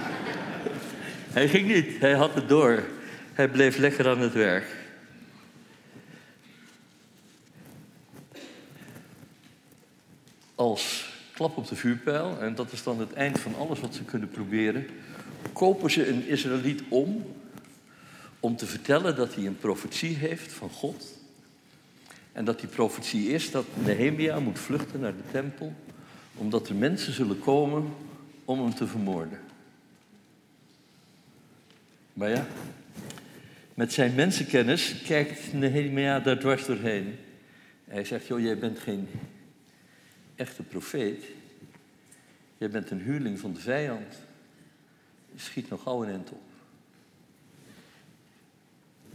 hij 1.38 1.48
ging 1.48 1.68
niet, 1.68 2.00
hij 2.00 2.14
had 2.14 2.34
het 2.34 2.50
door. 2.50 2.84
Hij 3.34 3.50
bleef 3.50 3.78
lekker 3.78 4.10
aan 4.10 4.20
het 4.20 4.34
werk. 4.34 4.82
Als 10.56 11.12
klap 11.34 11.58
op 11.58 11.68
de 11.68 11.76
vuurpijl, 11.76 12.40
en 12.40 12.56
dat 12.56 12.72
is 12.72 12.84
dan 12.84 13.00
het 13.00 13.14
eind 13.14 13.40
van 13.40 13.56
alles 13.56 13.80
wat 13.80 13.96
ze 13.96 14.04
kunnen 14.04 14.30
proberen, 14.30 14.88
kopen 15.54 15.92
ze 15.92 16.08
een 16.08 16.28
Israëliet 16.28 16.84
om 16.90 17.26
om 18.44 18.56
te 18.56 18.66
vertellen 18.66 19.16
dat 19.16 19.36
hij 19.36 19.46
een 19.46 19.58
profetie 19.58 20.16
heeft 20.16 20.54
van 20.54 20.70
God. 20.70 21.23
En 22.34 22.46
dat 22.46 22.60
die 22.60 22.70
profetie 22.70 23.30
is 23.30 23.52
dat 23.52 23.66
Nehemia 23.74 24.40
moet 24.40 24.60
vluchten 24.60 25.00
naar 25.00 25.16
de 25.16 25.32
tempel, 25.32 25.74
omdat 26.36 26.70
er 26.70 26.76
mensen 26.76 27.14
zullen 27.14 27.40
komen 27.40 27.94
om 28.46 28.62
hem 28.62 28.76
te 28.76 28.88
vermoorden. 28.88 29.40
Maar 32.14 32.30
ja, 32.30 32.48
met 33.74 33.94
zijn 33.94 34.16
mensenkennis 34.16 35.02
kijkt 35.02 35.54
Nehemia 35.54 36.20
daar 36.20 36.40
dwars 36.40 36.66
doorheen. 36.66 37.16
Hij 37.86 38.06
zegt, 38.06 38.28
joh, 38.28 38.40
jij 38.40 38.58
bent 38.58 38.80
geen 38.80 39.08
echte 40.36 40.64
profeet. 40.64 41.24
Jij 42.58 42.70
bent 42.70 42.92
een 42.92 43.02
huurling 43.02 43.40
van 43.40 43.54
de 43.54 43.60
vijand. 43.60 44.16
Schiet 45.36 45.70
nog 45.70 45.84
gauw 45.84 46.04
een 46.04 46.10
end. 46.10 46.32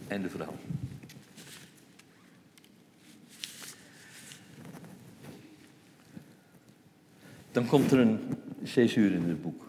En 0.09 0.23
de 0.23 0.31
vrouw. 0.31 0.55
Dan 7.59 7.67
komt 7.67 7.93
er 7.93 7.99
een 7.99 8.21
césuur 8.65 9.13
in 9.13 9.29
het 9.29 9.43
boek. 9.43 9.67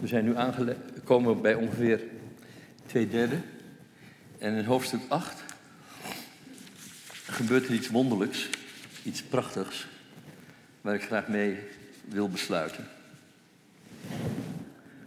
We 0.00 0.06
zijn 0.06 0.24
nu 0.24 0.36
aangekomen 0.36 1.42
bij 1.42 1.54
ongeveer 1.54 2.02
twee 2.86 3.08
derde. 3.08 3.36
En 4.38 4.54
in 4.54 4.64
hoofdstuk 4.64 5.00
8 5.08 5.44
gebeurt 7.26 7.66
er 7.66 7.74
iets 7.74 7.88
wonderlijks, 7.88 8.48
iets 9.02 9.22
prachtigs, 9.22 9.86
waar 10.80 10.94
ik 10.94 11.02
graag 11.02 11.28
mee 11.28 11.58
wil 12.04 12.28
besluiten. 12.28 12.86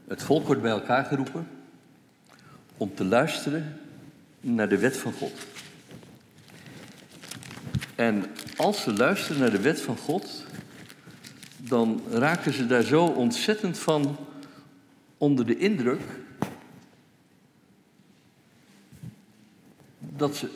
Het 0.08 0.24
volk 0.24 0.46
wordt 0.46 0.62
bij 0.62 0.72
elkaar 0.72 1.06
geroepen 1.06 1.48
om 2.78 2.96
te 2.96 3.06
luisteren 3.06 3.78
naar 4.40 4.70
de 4.70 4.78
wet 4.78 4.98
van 4.98 5.14
God. 5.14 5.46
En 7.96 8.26
als 8.58 8.82
ze 8.82 8.94
luisteren 8.94 9.42
naar 9.42 9.52
de 9.52 9.62
wet 9.62 9.82
van 9.82 9.98
God, 9.98 10.46
dan 11.67 12.02
raken 12.12 12.54
ze 12.54 12.65
daar 12.65 12.84
zo 12.84 13.06
ontzettend 13.06 13.80
van 13.80 14.17
onder 15.17 15.45
de 15.45 15.58
indruk 15.58 16.02
dat 20.00 20.36
ze 20.36 20.50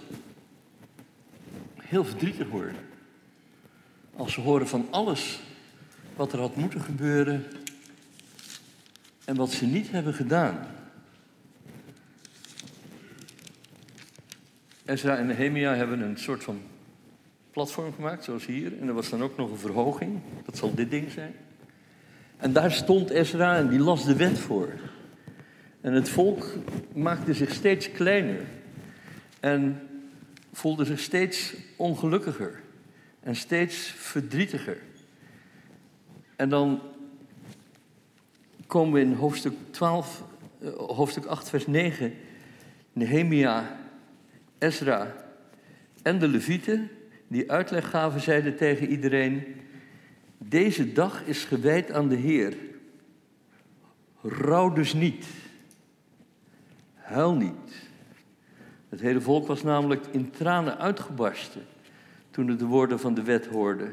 heel 1.81 2.05
verdrietig 2.05 2.47
worden. 2.47 2.75
Als 4.15 4.33
ze 4.33 4.41
horen 4.41 4.67
van 4.67 4.87
alles 4.89 5.39
wat 6.15 6.33
er 6.33 6.39
had 6.39 6.55
moeten 6.55 6.81
gebeuren 6.81 7.45
en 9.25 9.35
wat 9.35 9.51
ze 9.51 9.65
niet 9.65 9.91
hebben 9.91 10.13
gedaan. 10.13 10.67
Ezra 14.85 15.17
en 15.17 15.27
Nehemia 15.27 15.75
hebben 15.75 16.01
een 16.01 16.17
soort 16.17 16.43
van 16.43 16.61
platform 17.55 17.93
gemaakt, 17.93 18.23
zoals 18.23 18.45
hier. 18.45 18.79
En 18.79 18.87
er 18.87 18.93
was 18.93 19.09
dan 19.09 19.23
ook 19.23 19.37
nog 19.37 19.51
een 19.51 19.57
verhoging. 19.57 20.19
Dat 20.45 20.57
zal 20.57 20.73
dit 20.73 20.89
ding 20.89 21.11
zijn. 21.11 21.35
En 22.37 22.53
daar 22.53 22.71
stond 22.71 23.09
Ezra 23.09 23.57
en 23.57 23.69
die 23.69 23.79
las 23.79 24.05
de 24.05 24.15
wet 24.15 24.39
voor. 24.39 24.69
En 25.81 25.93
het 25.93 26.09
volk 26.09 26.47
maakte 26.93 27.33
zich 27.33 27.53
steeds 27.53 27.91
kleiner. 27.91 28.39
En 29.39 29.87
voelde 30.53 30.85
zich 30.85 30.99
steeds 30.99 31.53
ongelukkiger. 31.75 32.61
En 33.19 33.35
steeds 33.35 33.93
verdrietiger. 33.97 34.77
En 36.35 36.49
dan 36.49 36.81
komen 38.67 38.93
we 38.93 38.99
in 38.99 39.13
hoofdstuk 39.13 39.53
12, 39.71 40.23
eh, 40.59 40.69
hoofdstuk 40.69 41.25
8, 41.25 41.49
vers 41.49 41.67
9. 41.67 42.13
Nehemia, 42.93 43.77
Ezra 44.57 45.15
en 46.01 46.19
de 46.19 46.27
Levieten 46.27 46.89
die 47.35 47.51
uitleg 47.51 47.89
gaven, 47.89 48.21
zeiden 48.21 48.55
tegen 48.55 48.87
iedereen: 48.87 49.43
Deze 50.37 50.91
dag 50.91 51.23
is 51.25 51.43
gewijd 51.43 51.91
aan 51.91 52.07
de 52.07 52.15
Heer. 52.15 52.53
Rouw 54.21 54.73
dus 54.73 54.93
niet. 54.93 55.25
Huil 56.93 57.35
niet. 57.35 57.89
Het 58.89 58.99
hele 58.99 59.21
volk 59.21 59.47
was 59.47 59.63
namelijk 59.63 60.05
in 60.11 60.31
tranen 60.31 60.77
uitgebarsten 60.77 61.61
toen 62.31 62.47
het 62.47 62.59
de 62.59 62.65
woorden 62.65 62.99
van 62.99 63.13
de 63.13 63.23
wet 63.23 63.45
hoorde. 63.45 63.91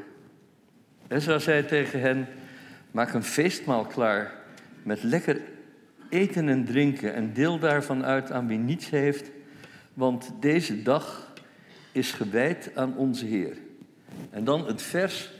Ezra 1.07 1.39
zei 1.39 1.65
tegen 1.65 2.01
hen: 2.01 2.27
Maak 2.91 3.13
een 3.13 3.23
feestmaal 3.23 3.85
klaar 3.85 4.33
met 4.83 5.03
lekker 5.03 5.41
eten 6.09 6.49
en 6.49 6.65
drinken 6.65 7.13
en 7.13 7.33
deel 7.33 7.59
daarvan 7.59 8.05
uit 8.05 8.31
aan 8.31 8.47
wie 8.47 8.57
niets 8.57 8.89
heeft, 8.89 9.31
want 9.93 10.31
deze 10.39 10.81
dag 10.81 11.32
is 11.93 12.11
gewijd 12.11 12.71
aan 12.75 12.97
onze 12.97 13.25
Heer. 13.25 13.57
En 14.29 14.43
dan 14.43 14.67
het 14.67 14.81
vers 14.81 15.31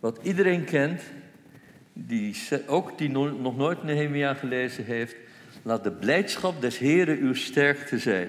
wat 0.00 0.18
iedereen 0.22 0.64
kent, 0.64 1.02
die, 1.92 2.36
ook 2.66 2.98
die 2.98 3.08
nog 3.08 3.56
nooit 3.56 3.82
Nehemia 3.82 4.34
gelezen 4.34 4.84
heeft. 4.84 5.16
Laat 5.62 5.84
de 5.84 5.92
blijdschap 5.92 6.60
des 6.60 6.78
Heeren 6.78 7.18
uw 7.18 7.34
sterkte 7.34 7.98
zijn. 7.98 8.28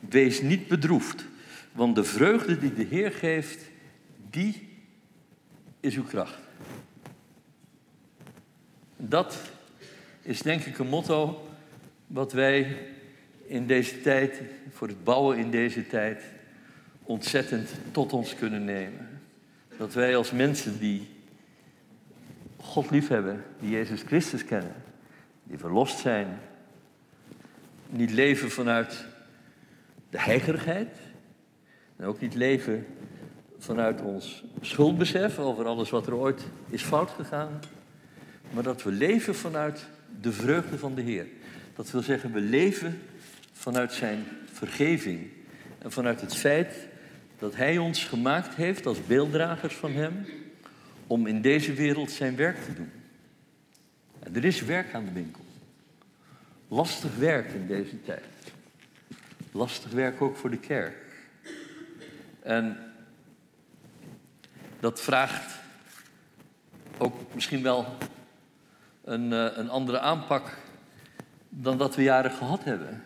Wees 0.00 0.40
niet 0.42 0.68
bedroefd, 0.68 1.24
want 1.72 1.94
de 1.94 2.04
vreugde 2.04 2.58
die 2.58 2.74
de 2.74 2.86
Heer 2.90 3.12
geeft, 3.12 3.70
die 4.30 4.68
is 5.80 5.96
uw 5.96 6.04
kracht. 6.04 6.38
Dat 8.96 9.38
is 10.22 10.42
denk 10.42 10.64
ik 10.64 10.78
een 10.78 10.88
motto 10.88 11.48
wat 12.06 12.32
wij 12.32 12.76
in 13.46 13.66
deze 13.66 14.00
tijd, 14.00 14.40
voor 14.70 14.88
het 14.88 15.04
bouwen 15.04 15.38
in 15.38 15.50
deze 15.50 15.86
tijd, 15.86 16.22
ontzettend 17.10 17.70
tot 17.90 18.12
ons 18.12 18.34
kunnen 18.34 18.64
nemen. 18.64 19.20
Dat 19.76 19.94
wij 19.94 20.16
als 20.16 20.30
mensen 20.30 20.78
die 20.78 21.08
God 22.56 22.90
liefhebben, 22.90 23.44
die 23.60 23.70
Jezus 23.70 24.02
Christus 24.02 24.44
kennen, 24.44 24.74
die 25.42 25.58
verlost 25.58 25.98
zijn, 25.98 26.38
niet 27.88 28.10
leven 28.10 28.50
vanuit 28.50 29.04
de 30.10 30.20
heigerigheid 30.20 30.96
en 31.96 32.06
ook 32.06 32.20
niet 32.20 32.34
leven 32.34 32.86
vanuit 33.58 34.00
ons 34.00 34.44
schuldbesef 34.60 35.38
over 35.38 35.66
alles 35.66 35.90
wat 35.90 36.06
er 36.06 36.14
ooit 36.14 36.42
is 36.68 36.82
fout 36.82 37.10
gegaan, 37.10 37.60
maar 38.50 38.62
dat 38.62 38.82
we 38.82 38.92
leven 38.92 39.34
vanuit 39.34 39.86
de 40.20 40.32
vreugde 40.32 40.78
van 40.78 40.94
de 40.94 41.02
Heer. 41.02 41.26
Dat 41.74 41.90
wil 41.90 42.02
zeggen, 42.02 42.32
we 42.32 42.40
leven 42.40 43.00
vanuit 43.52 43.92
Zijn 43.92 44.24
vergeving 44.52 45.30
en 45.78 45.92
vanuit 45.92 46.20
het 46.20 46.36
feit 46.36 46.88
dat 47.40 47.56
Hij 47.56 47.78
ons 47.78 48.04
gemaakt 48.04 48.54
heeft 48.54 48.86
als 48.86 49.06
beelddragers 49.06 49.74
van 49.74 49.92
Hem 49.92 50.26
om 51.06 51.26
in 51.26 51.40
deze 51.40 51.72
wereld 51.72 52.10
Zijn 52.10 52.36
werk 52.36 52.64
te 52.64 52.74
doen. 52.74 52.90
En 54.18 54.34
er 54.34 54.44
is 54.44 54.60
werk 54.60 54.94
aan 54.94 55.04
de 55.04 55.12
winkel. 55.12 55.44
Lastig 56.68 57.16
werk 57.16 57.52
in 57.52 57.66
deze 57.66 58.02
tijd. 58.02 58.24
Lastig 59.52 59.90
werk 59.90 60.22
ook 60.22 60.36
voor 60.36 60.50
de 60.50 60.58
kerk. 60.58 60.96
En 62.42 62.92
dat 64.80 65.00
vraagt 65.00 65.58
ook 66.98 67.34
misschien 67.34 67.62
wel 67.62 67.96
een, 69.04 69.32
eh, 69.32 69.48
een 69.54 69.70
andere 69.70 70.00
aanpak 70.00 70.56
dan 71.48 71.78
dat 71.78 71.94
we 71.94 72.02
jaren 72.02 72.30
gehad 72.30 72.64
hebben. 72.64 73.04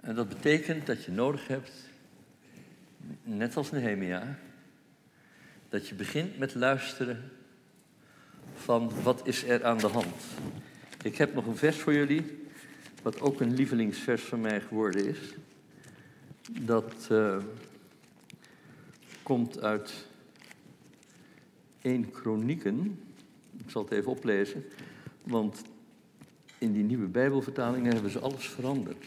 En 0.00 0.14
dat 0.14 0.28
betekent 0.28 0.86
dat 0.86 1.04
je 1.04 1.10
nodig 1.10 1.48
hebt 1.48 1.72
net 3.22 3.56
als 3.56 3.70
Nehemia, 3.70 4.38
dat 5.68 5.88
je 5.88 5.94
begint 5.94 6.38
met 6.38 6.54
luisteren 6.54 7.30
van 8.54 8.90
wat 9.02 9.26
is 9.26 9.44
er 9.44 9.64
aan 9.64 9.78
de 9.78 9.86
hand. 9.86 10.14
Ik 11.02 11.16
heb 11.16 11.34
nog 11.34 11.46
een 11.46 11.56
vers 11.56 11.76
voor 11.76 11.92
jullie, 11.92 12.48
wat 13.02 13.20
ook 13.20 13.40
een 13.40 13.54
lievelingsvers 13.54 14.22
van 14.22 14.40
mij 14.40 14.60
geworden 14.60 15.06
is. 15.06 15.18
Dat 16.60 17.08
uh, 17.12 17.36
komt 19.22 19.60
uit 19.60 20.06
1 21.82 22.10
Kronieken. 22.10 23.00
Ik 23.58 23.70
zal 23.70 23.82
het 23.82 23.92
even 23.92 24.10
oplezen, 24.10 24.64
want 25.22 25.62
in 26.58 26.72
die 26.72 26.84
nieuwe 26.84 27.06
Bijbelvertalingen 27.06 27.92
hebben 27.92 28.10
ze 28.10 28.18
alles 28.18 28.48
veranderd. 28.48 29.04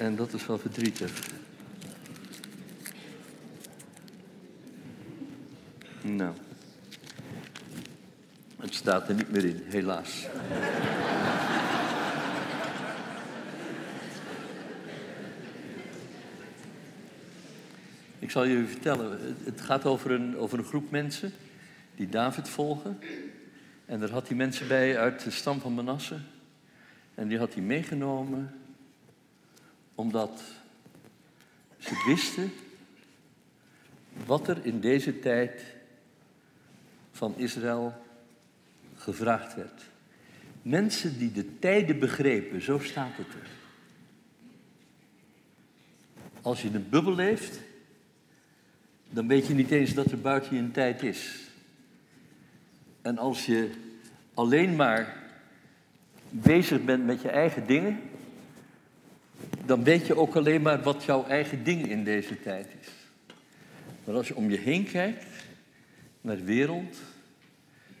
En 0.00 0.16
dat 0.16 0.32
is 0.32 0.46
wel 0.46 0.58
verdrietig. 0.58 1.28
Nou, 6.02 6.34
het 8.60 8.74
staat 8.74 9.08
er 9.08 9.14
niet 9.14 9.30
meer 9.30 9.44
in, 9.44 9.62
helaas. 9.64 10.26
Ik 18.18 18.30
zal 18.30 18.44
je 18.44 18.66
vertellen, 18.66 19.18
het 19.44 19.60
gaat 19.60 19.86
over 19.86 20.10
een, 20.10 20.36
over 20.36 20.58
een 20.58 20.64
groep 20.64 20.90
mensen 20.90 21.32
die 21.94 22.08
David 22.08 22.48
volgen. 22.48 22.98
En 23.86 24.00
daar 24.00 24.10
had 24.10 24.28
hij 24.28 24.36
mensen 24.36 24.68
bij 24.68 24.98
uit 24.98 25.24
de 25.24 25.30
stam 25.30 25.60
van 25.60 25.74
Manasse. 25.74 26.18
En 27.14 27.28
die 27.28 27.38
had 27.38 27.54
hij 27.54 27.62
meegenomen 27.62 28.59
omdat 30.00 30.42
ze 31.78 32.04
wisten 32.06 32.52
wat 34.26 34.48
er 34.48 34.66
in 34.66 34.80
deze 34.80 35.18
tijd 35.18 35.62
van 37.12 37.34
Israël 37.36 37.94
gevraagd 38.96 39.54
werd. 39.54 39.82
Mensen 40.62 41.18
die 41.18 41.32
de 41.32 41.58
tijden 41.58 41.98
begrepen, 41.98 42.62
zo 42.62 42.78
staat 42.78 43.16
het 43.16 43.26
er. 43.26 43.48
Als 46.42 46.62
je 46.62 46.68
in 46.68 46.74
een 46.74 46.88
bubbel 46.88 47.14
leeft, 47.14 47.60
dan 49.10 49.28
weet 49.28 49.46
je 49.46 49.54
niet 49.54 49.70
eens 49.70 49.94
dat 49.94 50.10
er 50.10 50.20
buiten 50.20 50.56
je 50.56 50.62
een 50.62 50.72
tijd 50.72 51.02
is. 51.02 51.50
En 53.02 53.18
als 53.18 53.46
je 53.46 53.70
alleen 54.34 54.76
maar 54.76 55.16
bezig 56.28 56.84
bent 56.84 57.04
met 57.04 57.22
je 57.22 57.28
eigen 57.28 57.66
dingen, 57.66 58.00
dan 59.70 59.84
weet 59.84 60.06
je 60.06 60.16
ook 60.16 60.36
alleen 60.36 60.62
maar 60.62 60.82
wat 60.82 61.04
jouw 61.04 61.24
eigen 61.24 61.64
ding 61.64 61.88
in 61.88 62.04
deze 62.04 62.40
tijd 62.40 62.66
is. 62.80 62.88
Maar 64.04 64.14
als 64.14 64.28
je 64.28 64.36
om 64.36 64.50
je 64.50 64.58
heen 64.58 64.84
kijkt, 64.84 65.26
naar 66.20 66.36
de 66.36 66.44
wereld, 66.44 66.96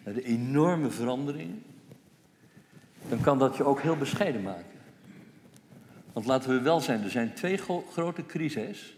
naar 0.04 0.14
de 0.14 0.22
enorme 0.22 0.90
veranderingen, 0.90 1.62
dan 3.08 3.20
kan 3.20 3.38
dat 3.38 3.56
je 3.56 3.64
ook 3.64 3.80
heel 3.80 3.96
bescheiden 3.96 4.42
maken. 4.42 4.78
Want 6.12 6.26
laten 6.26 6.50
we 6.50 6.60
wel 6.60 6.80
zijn, 6.80 7.02
er 7.02 7.10
zijn 7.10 7.34
twee 7.34 7.56
grote 7.92 8.26
crises. 8.26 8.96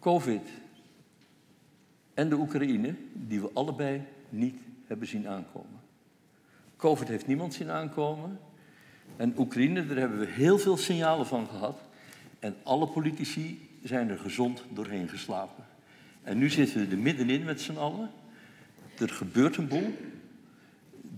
Covid 0.00 0.48
en 2.14 2.28
de 2.28 2.36
Oekraïne, 2.36 2.94
die 3.12 3.40
we 3.40 3.50
allebei 3.52 4.02
niet 4.28 4.60
hebben 4.86 5.06
zien 5.06 5.28
aankomen. 5.28 5.80
Covid 6.76 7.08
heeft 7.08 7.26
niemand 7.26 7.54
zien 7.54 7.70
aankomen. 7.70 8.38
En 9.16 9.34
Oekraïne, 9.38 9.86
daar 9.86 9.96
hebben 9.96 10.18
we 10.18 10.26
heel 10.26 10.58
veel 10.58 10.76
signalen 10.76 11.26
van 11.26 11.46
gehad. 11.48 11.80
En 12.38 12.56
alle 12.62 12.86
politici 12.86 13.68
zijn 13.82 14.08
er 14.08 14.18
gezond 14.18 14.64
doorheen 14.70 15.08
geslapen. 15.08 15.64
En 16.22 16.38
nu 16.38 16.50
zitten 16.50 16.80
we 16.80 16.94
er 16.94 17.02
middenin 17.02 17.44
met 17.44 17.60
z'n 17.60 17.76
allen. 17.76 18.10
Er 18.98 19.08
gebeurt 19.08 19.56
een 19.56 19.68
boel. 19.68 19.96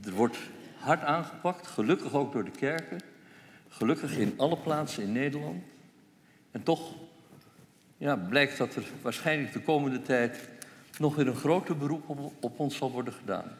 Er 0.05 0.13
wordt 0.13 0.37
hard 0.79 1.03
aangepakt, 1.03 1.67
gelukkig 1.67 2.15
ook 2.15 2.33
door 2.33 2.45
de 2.45 2.51
kerken. 2.51 3.01
Gelukkig 3.69 4.17
in 4.17 4.35
alle 4.37 4.57
plaatsen 4.57 5.03
in 5.03 5.13
Nederland. 5.13 5.63
En 6.51 6.63
toch 6.63 6.95
ja, 7.97 8.17
blijkt 8.17 8.59
dat 8.59 8.75
er 8.75 8.85
waarschijnlijk 9.03 9.53
de 9.53 9.61
komende 9.61 10.03
tijd 10.03 10.49
nog 10.99 11.15
weer 11.15 11.27
een 11.27 11.37
groter 11.37 11.77
beroep 11.77 12.09
op, 12.09 12.33
op 12.41 12.59
ons 12.59 12.77
zal 12.77 12.91
worden 12.91 13.13
gedaan. 13.13 13.53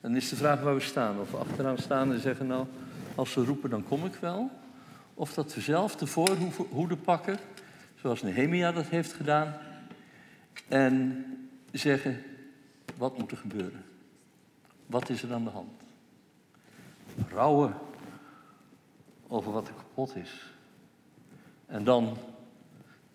Dan 0.00 0.16
is 0.16 0.28
de 0.28 0.36
vraag 0.36 0.60
waar 0.60 0.74
we 0.74 0.80
staan. 0.80 1.20
Of 1.20 1.30
we 1.30 1.36
achteraan 1.36 1.78
staan 1.78 2.12
en 2.12 2.20
zeggen, 2.20 2.46
nou, 2.46 2.66
als 3.14 3.32
ze 3.32 3.44
roepen, 3.44 3.70
dan 3.70 3.84
kom 3.84 4.04
ik 4.04 4.14
wel. 4.14 4.50
Of 5.14 5.34
dat 5.34 5.54
we 5.54 5.60
zelf 5.60 5.96
de 5.96 6.06
voorhoede 6.06 6.96
pakken, 6.96 7.38
zoals 8.00 8.22
Nehemia 8.22 8.72
dat 8.72 8.86
heeft 8.86 9.12
gedaan. 9.12 9.54
En 10.68 11.24
zeggen, 11.72 12.22
wat 12.96 13.18
moet 13.18 13.30
er 13.30 13.36
gebeuren? 13.36 13.84
Wat 14.86 15.08
is 15.08 15.22
er 15.22 15.32
aan 15.32 15.44
de 15.44 15.50
hand? 15.50 15.70
Rouwen 17.28 17.74
over 19.28 19.52
wat 19.52 19.68
er 19.68 19.74
kapot 19.74 20.16
is. 20.16 20.52
En 21.66 21.84
dan 21.84 22.16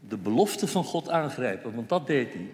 de 0.07 0.17
belofte 0.17 0.67
van 0.67 0.83
God 0.83 1.10
aangrijpen, 1.10 1.75
want 1.75 1.89
dat 1.89 2.07
deed 2.07 2.33
hij. 2.33 2.49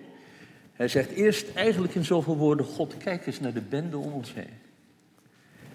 Hij 0.73 0.87
zegt 0.87 1.09
eerst 1.09 1.55
eigenlijk 1.55 1.95
in 1.95 2.05
zoveel 2.05 2.37
woorden: 2.37 2.65
God, 2.65 2.97
kijk 2.97 3.25
eens 3.25 3.39
naar 3.39 3.53
de 3.53 3.61
bende 3.61 3.97
om 3.97 4.11
ons 4.11 4.33
heen. 4.33 4.61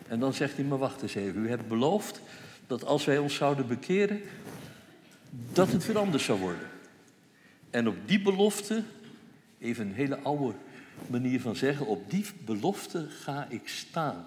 En 0.08 0.20
dan 0.20 0.32
zegt 0.32 0.56
hij: 0.56 0.64
Maar 0.64 0.78
wacht 0.78 1.02
eens 1.02 1.14
even, 1.14 1.44
u 1.44 1.48
hebt 1.48 1.68
beloofd 1.68 2.20
dat 2.66 2.84
als 2.84 3.04
wij 3.04 3.18
ons 3.18 3.34
zouden 3.34 3.66
bekeren, 3.66 4.20
dat 5.52 5.72
het 5.72 5.86
weer 5.86 5.98
anders 5.98 6.24
zou 6.24 6.40
worden. 6.40 6.68
En 7.70 7.88
op 7.88 7.96
die 8.06 8.22
belofte, 8.22 8.82
even 9.58 9.86
een 9.86 9.94
hele 9.94 10.18
oude 10.18 10.54
manier 11.06 11.40
van 11.40 11.56
zeggen, 11.56 11.86
op 11.86 12.10
die 12.10 12.24
belofte 12.44 13.06
ga 13.08 13.46
ik 13.48 13.68
staan. 13.68 14.26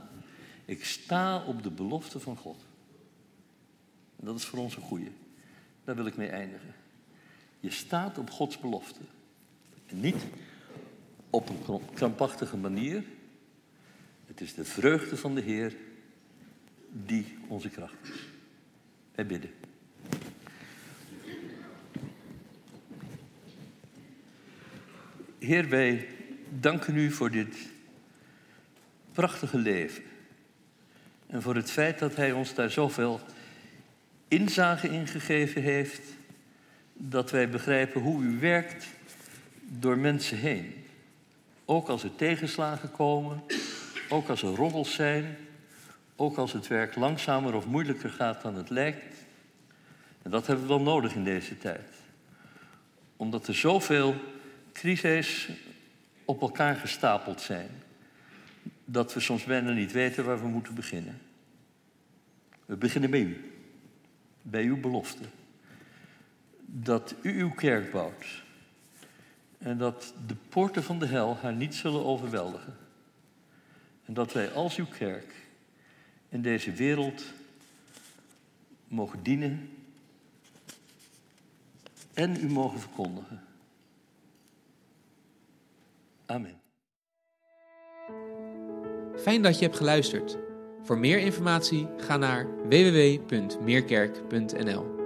Ik 0.66 0.86
sta 0.86 1.44
op 1.44 1.64
de 1.64 1.72
belofte 1.72 2.20
van 2.20 2.38
God. 2.38 2.58
En 4.20 4.26
dat 4.26 4.36
is 4.36 4.46
voor 4.46 4.60
ons 4.60 4.76
een 4.76 4.82
goede. 4.82 5.12
Daar 5.84 5.96
wil 5.96 6.06
ik 6.06 6.18
mee 6.18 6.30
eindigen. 6.30 6.74
Je 7.60 7.72
staat 7.72 8.18
op 8.18 8.30
Gods 8.30 8.60
belofte. 8.60 9.00
En 9.86 10.00
niet 10.00 10.26
op 11.30 11.50
een 11.50 11.82
krampachtige 11.94 12.58
manier. 12.58 13.04
Het 14.32 14.42
is 14.42 14.54
de 14.54 14.66
vreugde 14.66 15.18
van 15.18 15.36
de 15.36 15.42
Heer 15.42 15.74
die 16.92 17.38
onze 17.48 17.70
kracht 17.70 17.96
is. 18.04 18.10
Wij 19.16 19.26
bidden. 19.26 19.50
Heer, 25.40 25.70
wij 25.70 26.08
danken 26.50 26.98
u 26.98 27.12
voor 27.12 27.32
dit 27.32 27.56
prachtige 29.12 29.58
leven. 29.58 30.04
En 31.28 31.42
voor 31.42 31.56
het 31.56 31.72
feit 31.72 32.00
dat 32.00 32.16
Hij 32.16 32.32
ons 32.32 32.54
daar 32.54 32.72
zoveel 32.72 33.22
inzage 34.28 34.88
in 34.88 35.08
gegeven 35.08 35.62
heeft, 35.62 36.02
dat 36.94 37.32
wij 37.32 37.50
begrijpen 37.50 38.02
hoe 38.02 38.24
u 38.24 38.40
werkt 38.40 38.88
door 39.62 39.98
mensen 39.98 40.38
heen. 40.38 40.74
Ook 41.66 41.88
als 41.88 42.04
er 42.04 42.16
tegenslagen 42.16 42.92
komen, 42.92 43.44
ook 44.12 44.30
als 44.30 44.42
er 44.42 44.56
roddels 44.56 44.94
zijn, 44.94 45.38
ook 46.16 46.38
als 46.38 46.54
het 46.54 46.68
werk 46.68 46.96
langzamer 46.96 47.54
of 47.54 47.66
moeilijker 47.66 48.10
gaat 48.10 48.42
dan 48.42 48.56
het 48.56 48.70
lijkt. 48.70 49.16
En 50.22 50.32
dat 50.32 50.48
hebben 50.48 50.66
we 50.68 50.74
wel 50.74 50.82
nodig 50.82 51.16
in 51.16 51.24
deze 51.24 51.58
tijd. 51.58 51.90
Omdat 53.16 53.48
er 53.48 53.56
zoveel 53.56 54.16
crises 54.74 55.50
op 56.26 56.42
elkaar 56.42 56.76
gestapeld 56.76 57.42
zijn, 57.42 57.70
dat 58.86 59.14
we 59.14 59.20
soms 59.20 59.44
bijna 59.44 59.72
niet 59.72 59.92
weten 59.92 60.26
waar 60.26 60.42
we 60.42 60.48
moeten 60.48 60.76
beginnen. 60.76 61.22
We 62.66 62.76
beginnen 62.76 63.10
bij 63.10 63.22
u, 63.22 63.52
bij 64.42 64.64
uw 64.64 64.80
belofte. 64.80 65.24
Dat 66.66 67.16
u 67.22 67.40
uw 67.40 67.52
kerk 67.52 67.92
bouwt 67.92 68.44
en 69.58 69.78
dat 69.78 70.14
de 70.28 70.36
poorten 70.50 70.84
van 70.84 71.00
de 71.00 71.06
hel 71.06 71.38
haar 71.42 71.54
niet 71.54 71.76
zullen 71.76 72.06
overweldigen. 72.06 72.81
Dat 74.14 74.34
wij 74.34 74.52
als 74.52 74.78
uw 74.78 74.86
kerk 74.86 75.36
in 76.30 76.42
deze 76.42 76.72
wereld 76.72 77.24
mogen 78.88 79.24
dienen 79.24 79.70
en 82.14 82.44
u 82.44 82.50
mogen 82.50 82.80
verkondigen. 82.80 83.44
Amen. 86.26 86.60
Fijn 89.18 89.42
dat 89.42 89.60
je 89.60 89.66
hebt 89.66 89.78
geluisterd. 89.78 90.38
Voor 90.84 90.98
meer 90.98 91.20
informatie 91.20 91.88
ga 91.98 92.18
naar 92.18 92.68
www.meerkerk.nl. 92.68 95.01